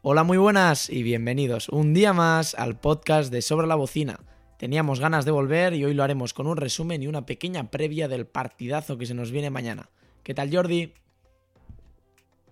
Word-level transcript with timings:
Hola, 0.00 0.22
muy 0.22 0.38
buenas 0.38 0.88
y 0.90 1.02
bienvenidos 1.02 1.68
un 1.68 1.92
día 1.92 2.12
más 2.12 2.54
al 2.54 2.78
podcast 2.78 3.32
de 3.32 3.42
Sobre 3.42 3.66
la 3.66 3.74
Bocina. 3.74 4.20
Teníamos 4.56 5.00
ganas 5.00 5.24
de 5.24 5.32
volver 5.32 5.74
y 5.74 5.84
hoy 5.84 5.92
lo 5.92 6.04
haremos 6.04 6.34
con 6.34 6.46
un 6.46 6.56
resumen 6.56 7.02
y 7.02 7.08
una 7.08 7.26
pequeña 7.26 7.68
previa 7.68 8.06
del 8.06 8.24
partidazo 8.24 8.96
que 8.96 9.06
se 9.06 9.14
nos 9.14 9.32
viene 9.32 9.50
mañana. 9.50 9.90
¿Qué 10.22 10.34
tal, 10.34 10.54
Jordi? 10.54 10.94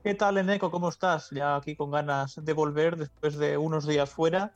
¿Qué 0.03 0.15
tal, 0.15 0.39
Eneco? 0.39 0.73
¿Cómo 0.73 0.89
estás? 0.89 1.31
Ya 1.31 1.55
aquí 1.55 1.77
con 1.77 1.93
ganas 1.93 2.45
de 2.45 2.53
volver 2.53 2.97
después 2.97 3.39
de 3.39 3.57
unos 3.57 3.87
días 3.87 4.11
fuera. 4.11 4.53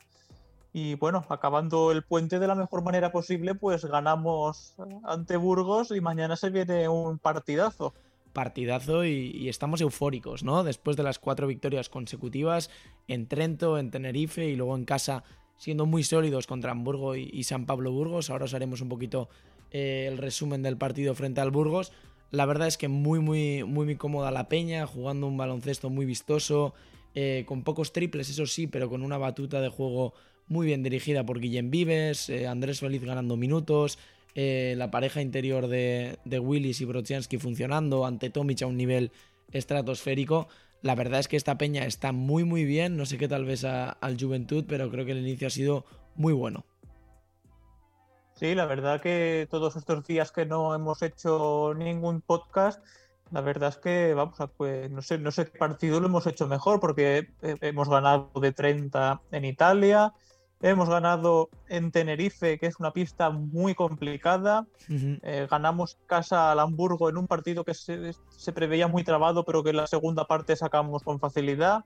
Y 0.73 0.95
bueno, 0.95 1.25
acabando 1.29 1.93
el 1.93 2.03
puente 2.03 2.39
de 2.39 2.47
la 2.47 2.55
mejor 2.55 2.83
manera 2.83 3.13
posible, 3.13 3.55
pues 3.55 3.85
ganamos 3.85 4.75
ante 5.05 5.37
Burgos 5.37 5.91
y 5.91 6.01
mañana 6.01 6.35
se 6.35 6.49
viene 6.49 6.89
un 6.89 7.19
partidazo 7.19 7.93
partidazo 8.33 9.05
y, 9.05 9.49
estamos 9.49 9.81
eufóricos, 9.81 10.43
¿no? 10.43 10.63
Después 10.63 10.97
de 10.97 11.03
las 11.03 11.19
cuatro 11.19 11.47
victorias 11.47 11.89
consecutivas 11.89 12.69
en 13.07 13.27
Trento, 13.27 13.77
en 13.77 13.91
Tenerife 13.91 14.47
y 14.47 14.55
luego 14.55 14.75
en 14.75 14.85
casa 14.85 15.23
siendo 15.57 15.85
muy 15.85 16.03
sólidos 16.03 16.47
contra 16.47 16.71
Hamburgo 16.71 17.15
y, 17.15 17.43
San 17.43 17.65
Pablo 17.65 17.91
Burgos. 17.91 18.29
Ahora 18.29 18.45
os 18.45 18.53
haremos 18.53 18.81
un 18.81 18.89
poquito 18.89 19.29
eh, 19.71 20.07
el 20.09 20.17
resumen 20.17 20.63
del 20.63 20.77
partido 20.77 21.13
frente 21.13 21.39
al 21.39 21.51
Burgos. 21.51 21.91
La 22.31 22.45
verdad 22.45 22.67
es 22.67 22.77
que 22.77 22.87
muy, 22.87 23.19
muy, 23.19 23.63
muy, 23.63 23.85
muy 23.85 23.95
cómoda 23.95 24.31
la 24.31 24.49
peña, 24.49 24.87
jugando 24.87 25.27
un 25.27 25.37
baloncesto 25.37 25.89
muy 25.89 26.05
vistoso, 26.05 26.73
eh, 27.13 27.43
con 27.45 27.63
pocos 27.63 27.91
triples, 27.91 28.29
eso 28.29 28.45
sí, 28.45 28.67
pero 28.67 28.89
con 28.89 29.03
una 29.03 29.17
batuta 29.17 29.59
de 29.59 29.67
juego 29.67 30.13
muy 30.47 30.65
bien 30.65 30.81
dirigida 30.81 31.25
por 31.25 31.39
Guillem 31.39 31.69
Vives, 31.69 32.29
eh, 32.29 32.47
Andrés 32.47 32.79
Feliz 32.79 33.03
ganando 33.03 33.37
minutos, 33.37 33.99
eh, 34.35 34.75
la 34.77 34.91
pareja 34.91 35.21
interior 35.21 35.67
de, 35.67 36.17
Willis 36.25 36.81
y 36.81 36.85
Brodzianski 36.85 37.37
funcionando, 37.37 38.05
ante 38.05 38.29
Tomic 38.29 38.61
a 38.61 38.67
un 38.67 38.77
nivel 38.77 39.11
estratosférico. 39.51 40.47
La 40.81 40.95
verdad 40.95 41.19
es 41.19 41.27
que 41.27 41.37
esta 41.37 41.57
peña 41.57 41.85
está 41.85 42.11
muy 42.11 42.43
muy 42.43 42.65
bien, 42.65 42.97
no 42.97 43.05
sé 43.05 43.17
qué 43.17 43.27
tal 43.27 43.45
vez 43.45 43.63
al 43.63 44.17
Juventud, 44.19 44.65
pero 44.67 44.89
creo 44.89 45.05
que 45.05 45.11
el 45.11 45.19
inicio 45.19 45.47
ha 45.47 45.51
sido 45.51 45.85
muy 46.15 46.33
bueno. 46.33 46.65
Sí, 48.33 48.55
la 48.55 48.65
verdad 48.65 49.01
que 49.01 49.47
todos 49.51 49.75
estos 49.75 50.05
días 50.07 50.31
que 50.31 50.47
no 50.47 50.73
hemos 50.73 51.03
hecho 51.03 51.75
ningún 51.75 52.21
podcast, 52.21 52.83
la 53.29 53.41
verdad 53.41 53.69
es 53.69 53.77
que, 53.77 54.13
vamos, 54.15 54.41
a, 54.41 54.47
pues, 54.47 54.89
no 54.89 55.01
sé, 55.03 55.19
no 55.19 55.31
sé 55.31 55.45
qué 55.45 55.57
partido 55.59 55.99
lo 55.99 56.07
hemos 56.07 56.25
hecho 56.25 56.47
mejor, 56.47 56.79
porque 56.79 57.29
hemos 57.41 57.87
ganado 57.87 58.31
de 58.41 58.51
30 58.51 59.21
en 59.31 59.45
Italia, 59.45 60.13
Hemos 60.63 60.89
ganado 60.89 61.49
en 61.69 61.91
Tenerife, 61.91 62.59
que 62.59 62.67
es 62.67 62.79
una 62.79 62.91
pista 62.91 63.31
muy 63.31 63.73
complicada. 63.73 64.67
Eh, 64.89 65.47
ganamos 65.49 65.97
casa 66.05 66.51
al 66.51 66.59
Hamburgo 66.59 67.09
en 67.09 67.17
un 67.17 67.27
partido 67.27 67.63
que 67.63 67.73
se, 67.73 68.13
preveía 68.53 68.87
muy 68.87 69.03
trabado, 69.03 69.43
pero 69.43 69.63
que 69.63 69.71
en 69.71 69.77
la 69.77 69.87
segunda 69.87 70.25
parte 70.25 70.55
sacamos 70.55 71.01
con 71.01 71.19
facilidad. 71.19 71.85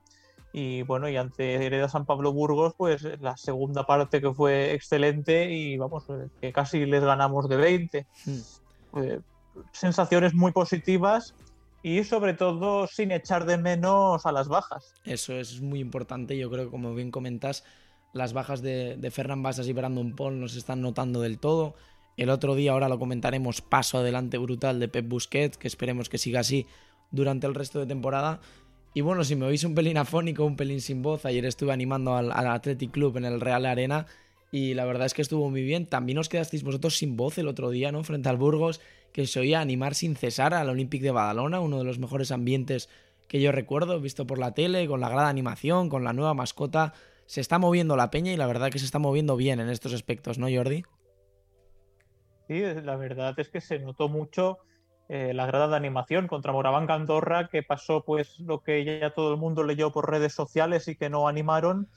Y 0.51 0.83
bueno, 0.83 1.07
y 1.07 1.15
ante 1.15 1.65
Hereda 1.65 1.87
San 1.87 2.05
Pablo 2.05 2.33
Burgos, 2.33 2.73
pues 2.77 3.03
la 3.21 3.37
segunda 3.37 3.85
parte 3.85 4.21
que 4.21 4.33
fue 4.33 4.73
excelente 4.73 5.51
y 5.51 5.77
vamos, 5.77 6.09
eh, 6.09 6.27
que 6.41 6.51
casi 6.51 6.85
les 6.85 7.03
ganamos 7.03 7.47
de 7.47 7.57
20. 7.57 8.07
Eh, 8.95 9.19
sensaciones 9.71 10.33
muy 10.33 10.51
positivas 10.51 11.33
y 11.81 12.03
sobre 12.03 12.33
todo 12.33 12.87
sin 12.87 13.11
echar 13.11 13.45
de 13.45 13.57
menos 13.57 14.25
a 14.25 14.31
las 14.33 14.47
bajas. 14.47 14.95
Eso 15.05 15.33
es 15.33 15.61
muy 15.61 15.79
importante, 15.79 16.37
yo 16.37 16.49
creo 16.49 16.65
que 16.65 16.71
como 16.71 16.93
bien 16.95 17.11
comentas, 17.11 17.63
las 18.15 18.31
bajas 18.31 18.61
de, 18.61 18.95
de 18.95 19.11
Ferran 19.11 19.43
y 19.65 19.73
Brandon 19.73 20.15
Paul 20.15 20.39
nos 20.39 20.55
están 20.55 20.81
notando 20.81 21.19
del 21.19 21.37
todo. 21.37 21.75
El 22.15 22.29
otro 22.29 22.55
día, 22.55 22.71
ahora 22.71 22.87
lo 22.87 22.97
comentaremos, 22.97 23.59
paso 23.59 23.97
adelante 23.97 24.37
brutal 24.37 24.79
de 24.79 24.87
Pep 24.87 25.05
Busquets, 25.05 25.57
que 25.57 25.67
esperemos 25.67 26.07
que 26.07 26.17
siga 26.17 26.39
así 26.39 26.65
durante 27.11 27.45
el 27.45 27.53
resto 27.53 27.77
de 27.77 27.85
temporada. 27.85 28.39
Y 28.93 29.01
bueno, 29.01 29.25
si 29.25 29.35
me 29.35 29.45
oís 29.45 29.65
un 29.65 29.75
pelín 29.75 29.97
afónico, 29.97 30.45
un 30.45 30.55
pelín 30.55 30.79
sin 30.79 31.01
voz, 31.01 31.25
ayer 31.25 31.43
estuve 31.45 31.73
animando 31.73 32.15
al, 32.15 32.31
Athletic 32.31 32.91
Club 32.91 33.17
en 33.17 33.25
el 33.25 33.41
Real 33.41 33.65
Arena 33.65 34.05
y 34.49 34.75
la 34.75 34.85
verdad 34.85 35.07
es 35.07 35.13
que 35.13 35.21
estuvo 35.21 35.49
muy 35.49 35.63
bien. 35.63 35.85
También 35.85 36.17
os 36.17 36.29
quedasteis 36.29 36.63
vosotros 36.63 36.95
sin 36.95 37.17
voz 37.17 37.37
el 37.37 37.49
otro 37.49 37.69
día, 37.69 37.91
¿no? 37.91 38.05
Frente 38.05 38.29
al 38.29 38.37
Burgos, 38.37 38.79
que 39.11 39.27
se 39.27 39.41
oía 39.41 39.59
animar 39.59 39.93
sin 39.93 40.15
cesar 40.15 40.53
al 40.53 40.69
Olympic 40.69 41.01
de 41.01 41.11
Badalona, 41.11 41.59
uno 41.59 41.79
de 41.79 41.83
los 41.83 41.99
mejores 41.99 42.31
ambientes 42.31 42.87
que 43.27 43.41
yo 43.41 43.51
recuerdo, 43.51 43.99
visto 43.99 44.25
por 44.25 44.39
la 44.39 44.53
tele, 44.53 44.87
con 44.87 45.01
la 45.01 45.09
grada 45.09 45.27
animación, 45.27 45.89
con 45.89 46.05
la 46.05 46.13
nueva 46.13 46.33
mascota 46.33 46.93
se 47.25 47.41
está 47.41 47.59
moviendo 47.59 47.95
la 47.95 48.11
peña 48.11 48.31
y 48.31 48.37
la 48.37 48.47
verdad 48.47 48.69
que 48.69 48.79
se 48.79 48.85
está 48.85 48.99
moviendo 48.99 49.35
bien 49.35 49.59
en 49.59 49.69
estos 49.69 49.93
aspectos, 49.93 50.37
¿no, 50.37 50.47
Jordi? 50.49 50.83
Sí, 52.47 52.61
la 52.61 52.95
verdad 52.95 53.33
es 53.37 53.49
que 53.49 53.61
se 53.61 53.79
notó 53.79 54.07
mucho 54.07 54.59
eh, 55.09 55.33
la 55.33 55.45
grada 55.45 55.67
de 55.67 55.75
animación 55.75 56.27
contra 56.27 56.51
Moraván 56.51 56.89
Andorra, 56.89 57.47
que 57.47 57.63
pasó 57.63 58.03
pues 58.03 58.39
lo 58.39 58.61
que 58.61 58.83
ya 58.85 59.13
todo 59.13 59.33
el 59.33 59.39
mundo 59.39 59.63
leyó 59.63 59.91
por 59.91 60.09
redes 60.09 60.33
sociales 60.33 60.87
y 60.87 60.95
que 60.95 61.09
no 61.09 61.27
animaron 61.27 61.89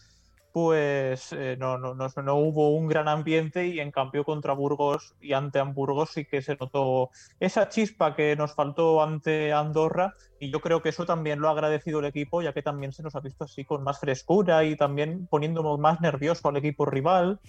pues 0.52 1.32
eh, 1.32 1.56
no, 1.58 1.78
no, 1.78 1.94
no, 1.94 2.34
hubo 2.36 2.74
un 2.74 2.88
gran 2.88 3.08
ambiente 3.08 3.66
y 3.66 3.80
en 3.80 3.90
cambio 3.90 4.24
contra 4.24 4.52
Burgos 4.52 5.14
y 5.20 5.32
ante 5.32 5.58
Hamburgo 5.58 6.06
sí 6.06 6.24
que 6.24 6.42
se 6.42 6.56
notó 6.56 7.10
esa 7.38 7.68
chispa 7.68 8.16
que 8.16 8.34
nos 8.36 8.54
faltó 8.54 9.02
ante 9.02 9.52
Andorra 9.52 10.14
y 10.40 10.50
yo 10.50 10.60
creo 10.60 10.82
que 10.82 10.88
eso 10.88 11.04
también 11.04 11.40
lo 11.40 11.48
ha 11.48 11.52
agradecido 11.52 12.00
el 12.00 12.06
equipo 12.06 12.42
ya 12.42 12.52
que 12.52 12.62
también 12.62 12.92
se 12.92 13.02
nos 13.02 13.14
ha 13.14 13.20
visto 13.20 13.44
así 13.44 13.64
con 13.64 13.82
más 13.82 14.00
frescura 14.00 14.64
y 14.64 14.76
también 14.76 15.26
poniéndonos 15.26 15.78
más 15.78 16.00
nervioso 16.00 16.48
al 16.48 16.56
equipo 16.56 16.86
rival. 16.86 17.40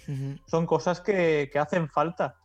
Son 0.46 0.66
cosas 0.66 1.00
que, 1.00 1.48
que 1.52 1.58
hacen 1.58 1.88
falta 1.88 2.36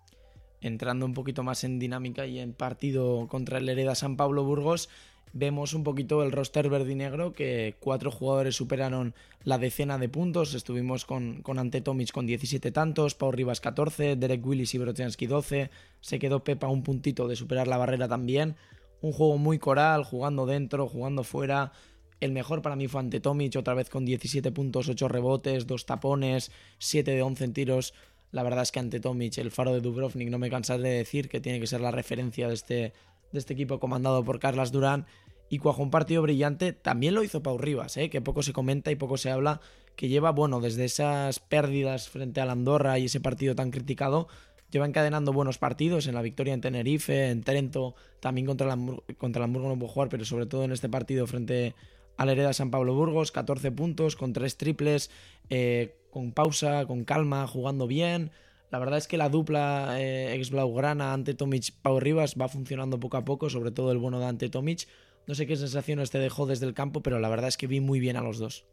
entrando 0.61 1.05
un 1.05 1.13
poquito 1.13 1.43
más 1.43 1.63
en 1.63 1.79
dinámica 1.79 2.25
y 2.25 2.39
en 2.39 2.53
partido 2.53 3.27
contra 3.27 3.59
el 3.59 3.69
Hereda 3.69 3.93
San 3.93 4.17
Pablo 4.17 4.43
Burgos, 4.43 4.89
vemos 5.35 5.73
un 5.73 5.83
poquito 5.83 6.23
el 6.23 6.31
roster 6.31 6.69
verde 6.69 6.93
y 6.93 6.95
negro 6.95 7.33
que 7.33 7.75
cuatro 7.81 8.09
jugadores 8.09 8.55
superaron 8.55 9.13
la 9.43 9.57
decena 9.57 9.97
de 9.97 10.07
puntos. 10.07 10.53
Estuvimos 10.53 11.03
con, 11.03 11.41
con 11.41 11.59
Ante 11.59 11.81
Tomic 11.81 12.11
con 12.11 12.25
17 12.25 12.71
tantos, 12.71 13.15
Pau 13.15 13.33
Rivas 13.33 13.59
14, 13.59 14.15
Derek 14.15 14.45
Willis 14.45 14.73
y 14.73 14.77
Brotiansky 14.77 15.27
12. 15.27 15.69
Se 15.99 16.19
quedó 16.19 16.45
Pepa 16.45 16.69
un 16.69 16.83
puntito 16.83 17.27
de 17.27 17.35
superar 17.35 17.67
la 17.67 17.75
barrera 17.75 18.07
también. 18.07 18.55
Un 19.01 19.11
juego 19.11 19.37
muy 19.37 19.59
coral, 19.59 20.05
jugando 20.05 20.45
dentro, 20.45 20.87
jugando 20.87 21.25
fuera. 21.25 21.73
El 22.21 22.31
mejor 22.31 22.61
para 22.61 22.77
mí 22.77 22.87
fue 22.87 23.01
Ante 23.01 23.19
Tomic, 23.19 23.57
otra 23.57 23.73
vez 23.73 23.89
con 23.89 24.05
17 24.05 24.53
puntos, 24.53 24.87
8 24.87 25.09
rebotes, 25.09 25.67
2 25.67 25.85
tapones, 25.85 26.49
7 26.77 27.11
de 27.11 27.21
11 27.21 27.43
en 27.43 27.53
tiros. 27.53 27.93
La 28.31 28.41
verdad 28.41 28.63
es 28.63 28.71
que 28.71 28.79
ante 28.79 29.01
Tomic, 29.01 29.37
el 29.37 29.51
faro 29.51 29.73
de 29.73 29.81
Dubrovnik, 29.81 30.29
no 30.29 30.39
me 30.39 30.49
cansaré 30.49 30.83
de 30.83 30.97
decir 30.97 31.29
que 31.29 31.41
tiene 31.41 31.59
que 31.59 31.67
ser 31.67 31.81
la 31.81 31.91
referencia 31.91 32.47
de 32.47 32.53
este, 32.53 32.93
de 33.31 33.39
este 33.39 33.53
equipo 33.53 33.79
comandado 33.79 34.23
por 34.23 34.39
Carlas 34.39 34.71
Durán 34.71 35.05
y 35.49 35.59
cuajó 35.59 35.83
un 35.83 35.91
partido 35.91 36.21
brillante. 36.21 36.73
También 36.73 37.13
lo 37.13 37.23
hizo 37.23 37.43
Pau 37.43 37.57
Rivas, 37.57 37.97
¿eh? 37.97 38.09
que 38.09 38.21
poco 38.21 38.43
se 38.43 38.53
comenta 38.53 38.91
y 38.91 38.95
poco 38.95 39.17
se 39.17 39.31
habla, 39.31 39.61
que 39.95 40.07
lleva, 40.07 40.31
bueno, 40.31 40.61
desde 40.61 40.85
esas 40.85 41.39
pérdidas 41.39 42.09
frente 42.09 42.41
al 42.41 42.49
Andorra 42.49 42.99
y 42.99 43.05
ese 43.05 43.19
partido 43.19 43.55
tan 43.55 43.71
criticado, 43.71 44.27
lleva 44.71 44.85
encadenando 44.85 45.31
buenos 45.31 45.57
partidos 45.57 46.07
en 46.07 46.15
la 46.15 46.21
victoria 46.21 46.53
en 46.53 46.61
Tenerife, 46.61 47.29
en 47.29 47.43
Trento, 47.43 47.95
también 48.19 48.45
contra 48.47 48.67
el, 48.67 48.73
Hamburgo, 48.73 49.03
contra 49.17 49.47
no 49.47 49.79
pudo 49.79 49.87
jugar, 49.87 50.09
pero 50.09 50.25
sobre 50.25 50.45
todo 50.45 50.63
en 50.63 50.71
este 50.71 50.89
partido 50.89 51.27
frente 51.27 51.75
al 52.17 52.29
Hereda 52.29 52.53
San 52.53 52.71
Pablo 52.71 52.93
Burgos, 52.93 53.31
14 53.31 53.71
puntos 53.71 54.15
con 54.15 54.33
3 54.33 54.57
triples, 54.57 55.11
eh, 55.49 55.95
con 56.11 56.31
pausa, 56.31 56.85
con 56.85 57.03
calma, 57.03 57.45
jugando 57.47 57.87
bien. 57.87 58.31
La 58.71 58.79
verdad 58.79 58.97
es 58.97 59.07
que 59.07 59.17
la 59.17 59.29
dupla 59.29 59.95
eh, 59.99 60.33
ex 60.35 60.49
Blaugrana 60.49 61.13
ante 61.13 61.33
Tomic 61.33 61.71
Pau 61.81 61.99
Rivas 61.99 62.35
va 62.39 62.47
funcionando 62.47 62.99
poco 62.99 63.17
a 63.17 63.25
poco, 63.25 63.49
sobre 63.49 63.71
todo 63.71 63.91
el 63.91 63.97
bueno 63.97 64.19
de 64.19 64.25
ante 64.25 64.49
Tomic. 64.49 64.87
No 65.27 65.35
sé 65.35 65.47
qué 65.47 65.55
sensaciones 65.55 66.11
te 66.11 66.19
dejó 66.19 66.45
desde 66.45 66.65
el 66.65 66.73
campo, 66.73 67.01
pero 67.01 67.19
la 67.19 67.29
verdad 67.29 67.47
es 67.47 67.57
que 67.57 67.67
vi 67.67 67.79
muy 67.79 67.99
bien 67.99 68.17
a 68.17 68.21
los 68.21 68.37
dos. 68.37 68.65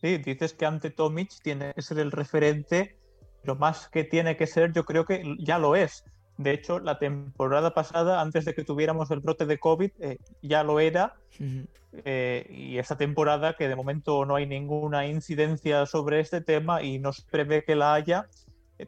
Sí, 0.00 0.18
dices 0.18 0.54
que 0.54 0.66
ante 0.66 0.90
Tomic 0.90 1.30
tiene 1.42 1.74
que 1.74 1.82
ser 1.82 1.98
el 1.98 2.12
referente, 2.12 2.96
pero 3.42 3.56
más 3.56 3.88
que 3.88 4.04
tiene 4.04 4.36
que 4.36 4.46
ser, 4.46 4.72
yo 4.72 4.84
creo 4.84 5.04
que 5.04 5.36
ya 5.38 5.58
lo 5.58 5.74
es. 5.74 6.04
De 6.36 6.52
hecho, 6.52 6.78
la 6.78 7.00
temporada 7.00 7.74
pasada, 7.74 8.20
antes 8.20 8.44
de 8.44 8.54
que 8.54 8.62
tuviéramos 8.62 9.10
el 9.10 9.18
brote 9.18 9.44
de 9.44 9.58
COVID, 9.58 9.90
eh, 9.98 10.18
ya 10.40 10.62
lo 10.62 10.78
era. 10.78 11.16
Eh, 12.04 12.46
y 12.48 12.78
esta 12.78 12.96
temporada, 12.96 13.54
que 13.54 13.66
de 13.66 13.74
momento 13.74 14.24
no 14.24 14.36
hay 14.36 14.46
ninguna 14.46 15.04
incidencia 15.06 15.84
sobre 15.86 16.20
este 16.20 16.40
tema 16.40 16.80
y 16.82 17.00
no 17.00 17.12
se 17.12 17.22
prevé 17.28 17.64
que 17.64 17.74
la 17.74 17.94
haya, 17.94 18.28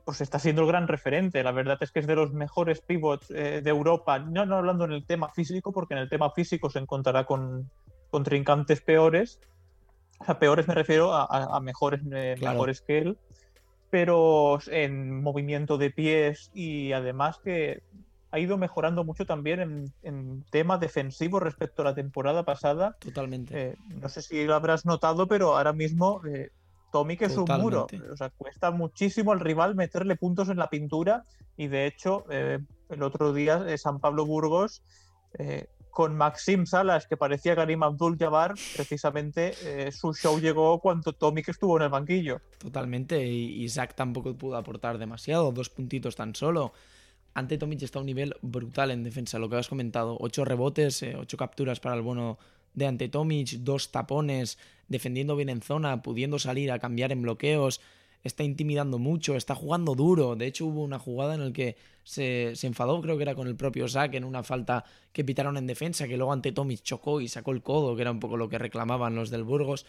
pues 0.05 0.21
está 0.21 0.39
siendo 0.39 0.63
el 0.63 0.69
gran 0.69 0.89
referente. 0.89 1.43
La 1.43 1.53
verdad 1.53 1.79
es 1.81 1.91
que 1.91 2.01
es 2.01 2.07
de 2.07 2.15
los 2.15 2.33
mejores 2.33 2.81
pivots 2.81 3.29
de 3.29 3.63
Europa, 3.65 4.19
no, 4.19 4.47
no, 4.47 4.57
hablando 4.57 4.85
en 4.85 4.93
el 4.93 5.05
tema 5.05 5.29
físico, 5.31 5.73
porque 5.73 5.95
en 5.95 6.01
el 6.01 6.09
tema 6.09 6.31
físico 6.31 6.71
se 6.71 6.79
encontrará 6.79 7.25
con, 7.25 7.71
con 8.11 8.23
trincantes 8.23 8.81
peores. 8.81 9.41
O 10.19 10.25
sea, 10.25 10.39
peores 10.39 10.69
me 10.69 10.75
refiero 10.75 11.13
a, 11.13 11.61
mejores, 11.61 12.03
mejores 12.03 12.83
que 12.83 12.99
él 12.99 13.19
pero 13.91 14.59
en 14.69 15.21
movimiento 15.21 15.77
de 15.77 15.91
pies 15.91 16.51
y 16.55 16.93
además 16.93 17.39
que 17.43 17.83
ha 18.31 18.39
ido 18.39 18.57
mejorando 18.57 19.05
mucho 19.05 19.27
también 19.27 19.93
en, 20.03 20.45
tema 20.51 20.79
defensivo 20.79 21.41
respecto 21.41 21.83
a 21.83 21.87
la 21.87 21.95
temporada 21.95 22.45
pasada. 22.45 22.97
Totalmente. 23.01 23.71
Eh, 23.71 23.77
no 24.01 24.09
sé 24.09 24.23
si 24.23 24.45
lo 24.45 24.55
habrás 24.55 24.87
notado, 24.87 25.27
pero 25.27 25.57
ahora 25.57 25.73
mismo 25.73 26.23
eh, 26.91 26.93
Tommy 26.93 27.17
que 27.17 27.27
es 27.27 27.37
un 27.37 27.47
muro. 27.61 27.87
O 28.13 28.17
sea, 28.17 28.31
cuesta 28.31 28.71
muchísimo 28.71 29.33
al 29.33 29.41
rival 29.41 29.75
meterle 29.75 30.17
puntos 30.17 30.49
en 30.49 30.57
la 30.59 30.69
pintura 30.69 31.25
y 31.57 31.69
de 31.69 31.87
hecho 31.87 32.25
eh, 32.31 32.59
el 32.89 33.03
otro 33.03 33.33
día 33.33 33.65
San 33.79 34.01
Pablo 34.01 34.27
Burgos 34.27 34.83
con 35.91 36.17
Maxim 36.17 36.67
Salas, 36.67 37.07
que 37.07 37.17
parecía 37.17 37.57
Karim 37.57 37.83
Abdul 37.83 38.17
Jabbar, 38.17 38.55
precisamente 38.75 39.53
eh, 39.65 39.93
su 39.93 40.15
show 40.15 40.39
llegó 40.39 40.79
cuando 40.81 41.13
Tommy 41.13 41.43
que 41.43 41.51
estuvo 41.51 41.77
en 41.77 41.85
el 41.85 41.89
banquillo. 41.89 42.41
Totalmente, 42.59 43.27
y 43.27 43.63
Isaac 43.63 43.95
tampoco 43.95 44.35
pudo 44.35 44.57
aportar 44.57 44.99
demasiado, 44.99 45.53
dos 45.53 45.69
puntitos 45.69 46.17
tan 46.17 46.35
solo. 46.35 46.73
Ante 47.35 47.59
Tomic 47.59 47.83
está 47.83 47.99
a 47.99 48.03
un 48.03 48.07
nivel 48.07 48.35
brutal 48.43 48.91
en 48.91 49.05
defensa, 49.05 49.39
lo 49.39 49.49
que 49.49 49.57
has 49.57 49.69
comentado, 49.69 50.17
ocho 50.19 50.45
rebotes, 50.45 51.03
eh, 51.03 51.17
ocho 51.17 51.37
capturas 51.37 51.79
para 51.79 51.95
el 51.95 52.03
bono 52.03 52.39
de 52.75 52.87
Ante 52.87 53.09
Tomic, 53.09 53.51
dos 53.61 53.93
tapones, 53.93 54.59
defendiendo 54.89 55.37
bien 55.37 55.49
en 55.49 55.63
zona, 55.63 56.03
pudiendo 56.03 56.39
salir 56.39 56.71
a 56.73 56.79
cambiar 56.79 57.13
en 57.13 57.23
bloqueos, 57.23 57.81
está 58.23 58.43
intimidando 58.43 58.99
mucho, 58.99 59.37
está 59.37 59.55
jugando 59.55 59.95
duro. 59.95 60.37
De 60.37 60.47
hecho, 60.47 60.67
hubo 60.67 60.83
una 60.83 60.99
jugada 60.99 61.35
en 61.35 61.45
la 61.45 61.53
que 61.53 61.77
se, 62.05 62.55
enfadó, 62.63 63.01
creo 63.01 63.17
que 63.17 63.23
era 63.23 63.35
con 63.35 63.49
el 63.49 63.57
propio 63.57 63.89
Zack, 63.89 64.15
en 64.15 64.25
una 64.25 64.43
falta 64.43 64.85
que 65.13 65.25
pitaron 65.25 65.57
en 65.57 65.67
defensa, 65.67 66.09
que 66.09 66.17
luego 66.17 66.33
ante 66.33 66.53
Tomic 66.53 66.83
chocó 66.83 67.21
y 67.21 67.29
sacó 67.29 67.53
el 67.53 67.63
codo, 67.63 67.97
que 67.97 68.03
era 68.03 68.11
un 68.11 68.21
poco 68.21 68.37
lo 68.37 68.49
que 68.49 68.59
reclamaban 68.59 69.15
los 69.15 69.31
del 69.31 69.45
Burgos. 69.45 69.87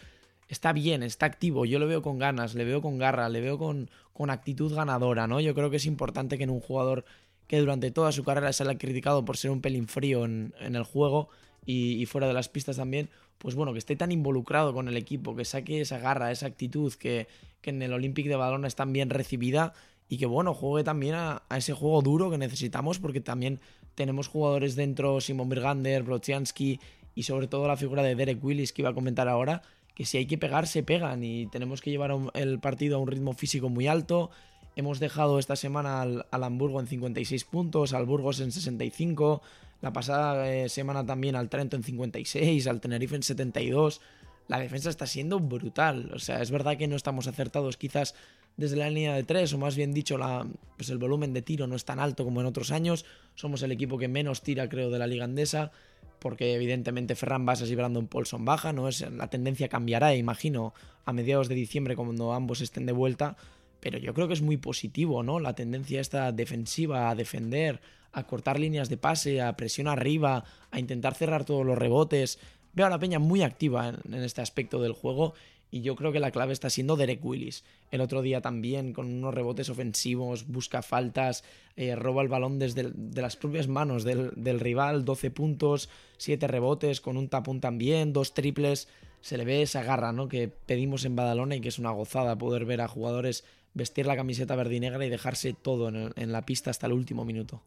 Está 0.47 0.73
bien, 0.73 1.01
está 1.01 1.25
activo, 1.25 1.65
yo 1.65 1.79
lo 1.79 1.87
veo 1.87 2.01
con 2.01 2.19
ganas, 2.19 2.55
le 2.55 2.65
veo 2.65 2.81
con 2.81 2.97
garra, 2.97 3.29
le 3.29 3.39
veo 3.39 3.57
con, 3.57 3.89
con 4.11 4.29
actitud 4.29 4.73
ganadora, 4.73 5.25
¿no? 5.25 5.39
Yo 5.39 5.55
creo 5.55 5.69
que 5.69 5.77
es 5.77 5.85
importante 5.85 6.37
que 6.37 6.43
en 6.43 6.49
un 6.49 6.59
jugador 6.59 7.05
que 7.47 7.59
durante 7.59 7.91
toda 7.91 8.13
su 8.13 8.23
carrera 8.23 8.53
se 8.53 8.63
le 8.63 8.71
ha 8.71 8.77
criticado 8.77 9.25
por 9.25 9.35
ser 9.35 9.51
un 9.51 9.59
pelín 9.59 9.89
frío 9.89 10.23
en, 10.23 10.53
el 10.61 10.83
juego 10.83 11.27
y, 11.65 12.05
fuera 12.07 12.27
de 12.27 12.33
las 12.33 12.49
pistas 12.49 12.77
también, 12.77 13.09
pues 13.37 13.55
bueno, 13.55 13.73
que 13.73 13.79
esté 13.79 13.95
tan 13.95 14.11
involucrado 14.11 14.73
con 14.73 14.87
el 14.87 14.97
equipo, 14.97 15.35
que 15.35 15.45
saque 15.45 15.81
esa 15.81 15.99
garra, 15.99 16.31
esa 16.31 16.47
actitud 16.47 16.93
que, 16.93 17.27
en 17.63 17.81
el 17.81 17.93
Olympic 17.93 18.27
de 18.27 18.35
Badalona 18.35 18.67
es 18.67 18.75
tan 18.75 18.91
bien 18.91 19.09
recibida 19.11 19.73
y 20.09 20.17
que 20.17 20.25
bueno, 20.25 20.53
juegue 20.53 20.83
también 20.83 21.13
a, 21.15 21.43
ese 21.55 21.73
juego 21.73 22.01
duro 22.01 22.31
que 22.31 22.37
necesitamos 22.37 22.99
porque 22.99 23.21
también 23.21 23.59
tenemos 23.95 24.27
jugadores 24.27 24.75
dentro, 24.75 25.21
Simon 25.21 25.49
Birgander, 25.49 26.03
Brodzianski 26.03 26.79
y 27.13 27.23
sobre 27.23 27.47
todo 27.47 27.67
la 27.67 27.77
figura 27.77 28.01
de 28.01 28.15
Derek 28.15 28.43
Willis 28.43 28.73
que 28.73 28.81
iba 28.81 28.89
a 28.89 28.95
comentar 28.95 29.27
ahora, 29.27 29.61
que 29.93 30.05
si 30.05 30.17
hay 30.17 30.25
que 30.25 30.39
pegar, 30.39 30.65
se 30.65 30.81
pegan 30.81 31.23
y 31.23 31.45
tenemos 31.47 31.81
que 31.81 31.91
llevar 31.91 32.11
el 32.33 32.59
partido 32.59 32.97
a 32.97 32.99
un 32.99 33.07
ritmo 33.07 33.33
físico 33.33 33.69
muy 33.69 33.87
alto. 33.87 34.31
Hemos 34.75 34.99
dejado 34.99 35.37
esta 35.37 35.55
semana 35.55 36.01
al, 36.01 36.25
al 36.31 36.43
Hamburgo 36.43 36.79
en 36.79 36.87
56 36.87 37.43
puntos, 37.45 37.93
al 37.93 38.05
Burgos 38.05 38.39
en 38.39 38.51
65, 38.51 39.41
la 39.81 39.91
pasada 39.91 40.49
eh, 40.51 40.69
semana 40.69 41.05
también 41.05 41.35
al 41.35 41.49
Trento 41.49 41.75
en 41.75 41.83
56, 41.83 42.67
al 42.67 42.81
Tenerife 42.81 43.15
en 43.15 43.23
72. 43.23 44.01
La 44.47 44.59
defensa 44.59 44.89
está 44.89 45.07
siendo 45.07 45.39
brutal. 45.39 46.11
O 46.13 46.19
sea, 46.19 46.41
es 46.41 46.51
verdad 46.51 46.77
que 46.77 46.87
no 46.87 46.95
estamos 46.95 47.27
acertados 47.27 47.77
quizás 47.77 48.15
desde 48.57 48.75
la 48.75 48.89
línea 48.89 49.15
de 49.15 49.23
3, 49.23 49.53
o 49.53 49.57
más 49.57 49.75
bien 49.75 49.93
dicho, 49.93 50.17
la, 50.17 50.45
pues 50.77 50.89
el 50.89 50.97
volumen 50.97 51.33
de 51.33 51.41
tiro 51.41 51.67
no 51.67 51.75
es 51.75 51.85
tan 51.85 51.99
alto 51.99 52.23
como 52.23 52.41
en 52.41 52.47
otros 52.47 52.71
años. 52.71 53.05
Somos 53.35 53.63
el 53.63 53.71
equipo 53.71 53.97
que 53.97 54.07
menos 54.07 54.41
tira, 54.43 54.69
creo, 54.69 54.89
de 54.89 54.99
la 54.99 55.07
liga 55.07 55.23
andesa, 55.23 55.71
porque 56.19 56.53
evidentemente 56.53 57.15
Ferran 57.15 57.45
Basas 57.45 57.69
y 57.71 57.75
Brandon 57.75 58.07
Paulson 58.07 58.45
baja, 58.45 58.73
¿no? 58.73 58.87
Es, 58.87 59.01
la 59.09 59.29
tendencia 59.29 59.67
cambiará, 59.67 60.13
imagino, 60.15 60.73
a 61.05 61.13
mediados 61.13 61.47
de 61.47 61.55
diciembre 61.55 61.95
cuando 61.95 62.33
ambos 62.33 62.61
estén 62.61 62.85
de 62.85 62.91
vuelta, 62.91 63.37
pero 63.79 63.97
yo 63.97 64.13
creo 64.13 64.27
que 64.27 64.35
es 64.35 64.41
muy 64.41 64.57
positivo, 64.57 65.23
¿no? 65.23 65.39
La 65.39 65.55
tendencia 65.55 65.99
esta 65.99 66.31
defensiva 66.31 67.09
a 67.09 67.15
defender, 67.15 67.81
a 68.13 68.27
cortar 68.27 68.59
líneas 68.59 68.89
de 68.89 68.97
pase, 68.97 69.41
a 69.41 69.55
presión 69.55 69.87
arriba, 69.87 70.43
a 70.69 70.79
intentar 70.79 71.15
cerrar 71.15 71.45
todos 71.45 71.65
los 71.65 71.77
rebotes. 71.77 72.39
Veo 72.73 72.85
a 72.85 72.89
la 72.89 72.99
Peña 72.99 73.19
muy 73.19 73.41
activa 73.41 73.89
en, 73.89 74.13
este 74.15 74.41
aspecto 74.41 74.81
del 74.81 74.93
juego 74.93 75.33
y 75.69 75.81
yo 75.81 75.95
creo 75.95 76.11
que 76.11 76.19
la 76.19 76.31
clave 76.31 76.51
está 76.51 76.69
siendo 76.69 76.97
Derek 76.97 77.23
Willis. 77.23 77.63
El 77.91 78.01
otro 78.01 78.21
día 78.21 78.41
también 78.41 78.93
con 78.93 79.07
unos 79.07 79.33
rebotes 79.33 79.69
ofensivos, 79.69 80.47
busca 80.47 80.81
faltas, 80.81 81.43
eh, 81.77 81.95
roba 81.95 82.21
el 82.21 82.27
balón 82.27 82.59
desde 82.59 82.91
de 82.93 83.21
las 83.21 83.37
propias 83.37 83.67
manos 83.67 84.03
del, 84.03 84.59
rival, 84.59 85.05
12 85.05 85.31
puntos, 85.31 85.89
7 86.17 86.47
rebotes, 86.47 86.99
con 86.99 87.15
un 87.15 87.29
tapón 87.29 87.61
también, 87.61 88.11
dos 88.11 88.33
triples. 88.33 88.89
Se 89.21 89.37
le 89.37 89.45
ve 89.45 89.61
esa 89.61 89.83
garra 89.83 90.11
¿no? 90.11 90.27
que 90.27 90.49
pedimos 90.49 91.05
en 91.05 91.15
Badalona 91.15 91.55
y 91.55 91.61
que 91.61 91.69
es 91.69 91.79
una 91.79 91.91
gozada 91.91 92.37
poder 92.37 92.65
ver 92.65 92.81
a 92.81 92.87
jugadores 92.87 93.45
vestir 93.73 94.05
la 94.05 94.17
camiseta 94.17 94.55
verde 94.55 94.75
y 94.75 94.79
negra 94.81 95.05
y 95.05 95.09
dejarse 95.09 95.53
todo 95.53 95.87
en 95.89 96.31
la 96.31 96.45
pista 96.45 96.71
hasta 96.71 96.87
el 96.87 96.93
último 96.93 97.23
minuto. 97.23 97.61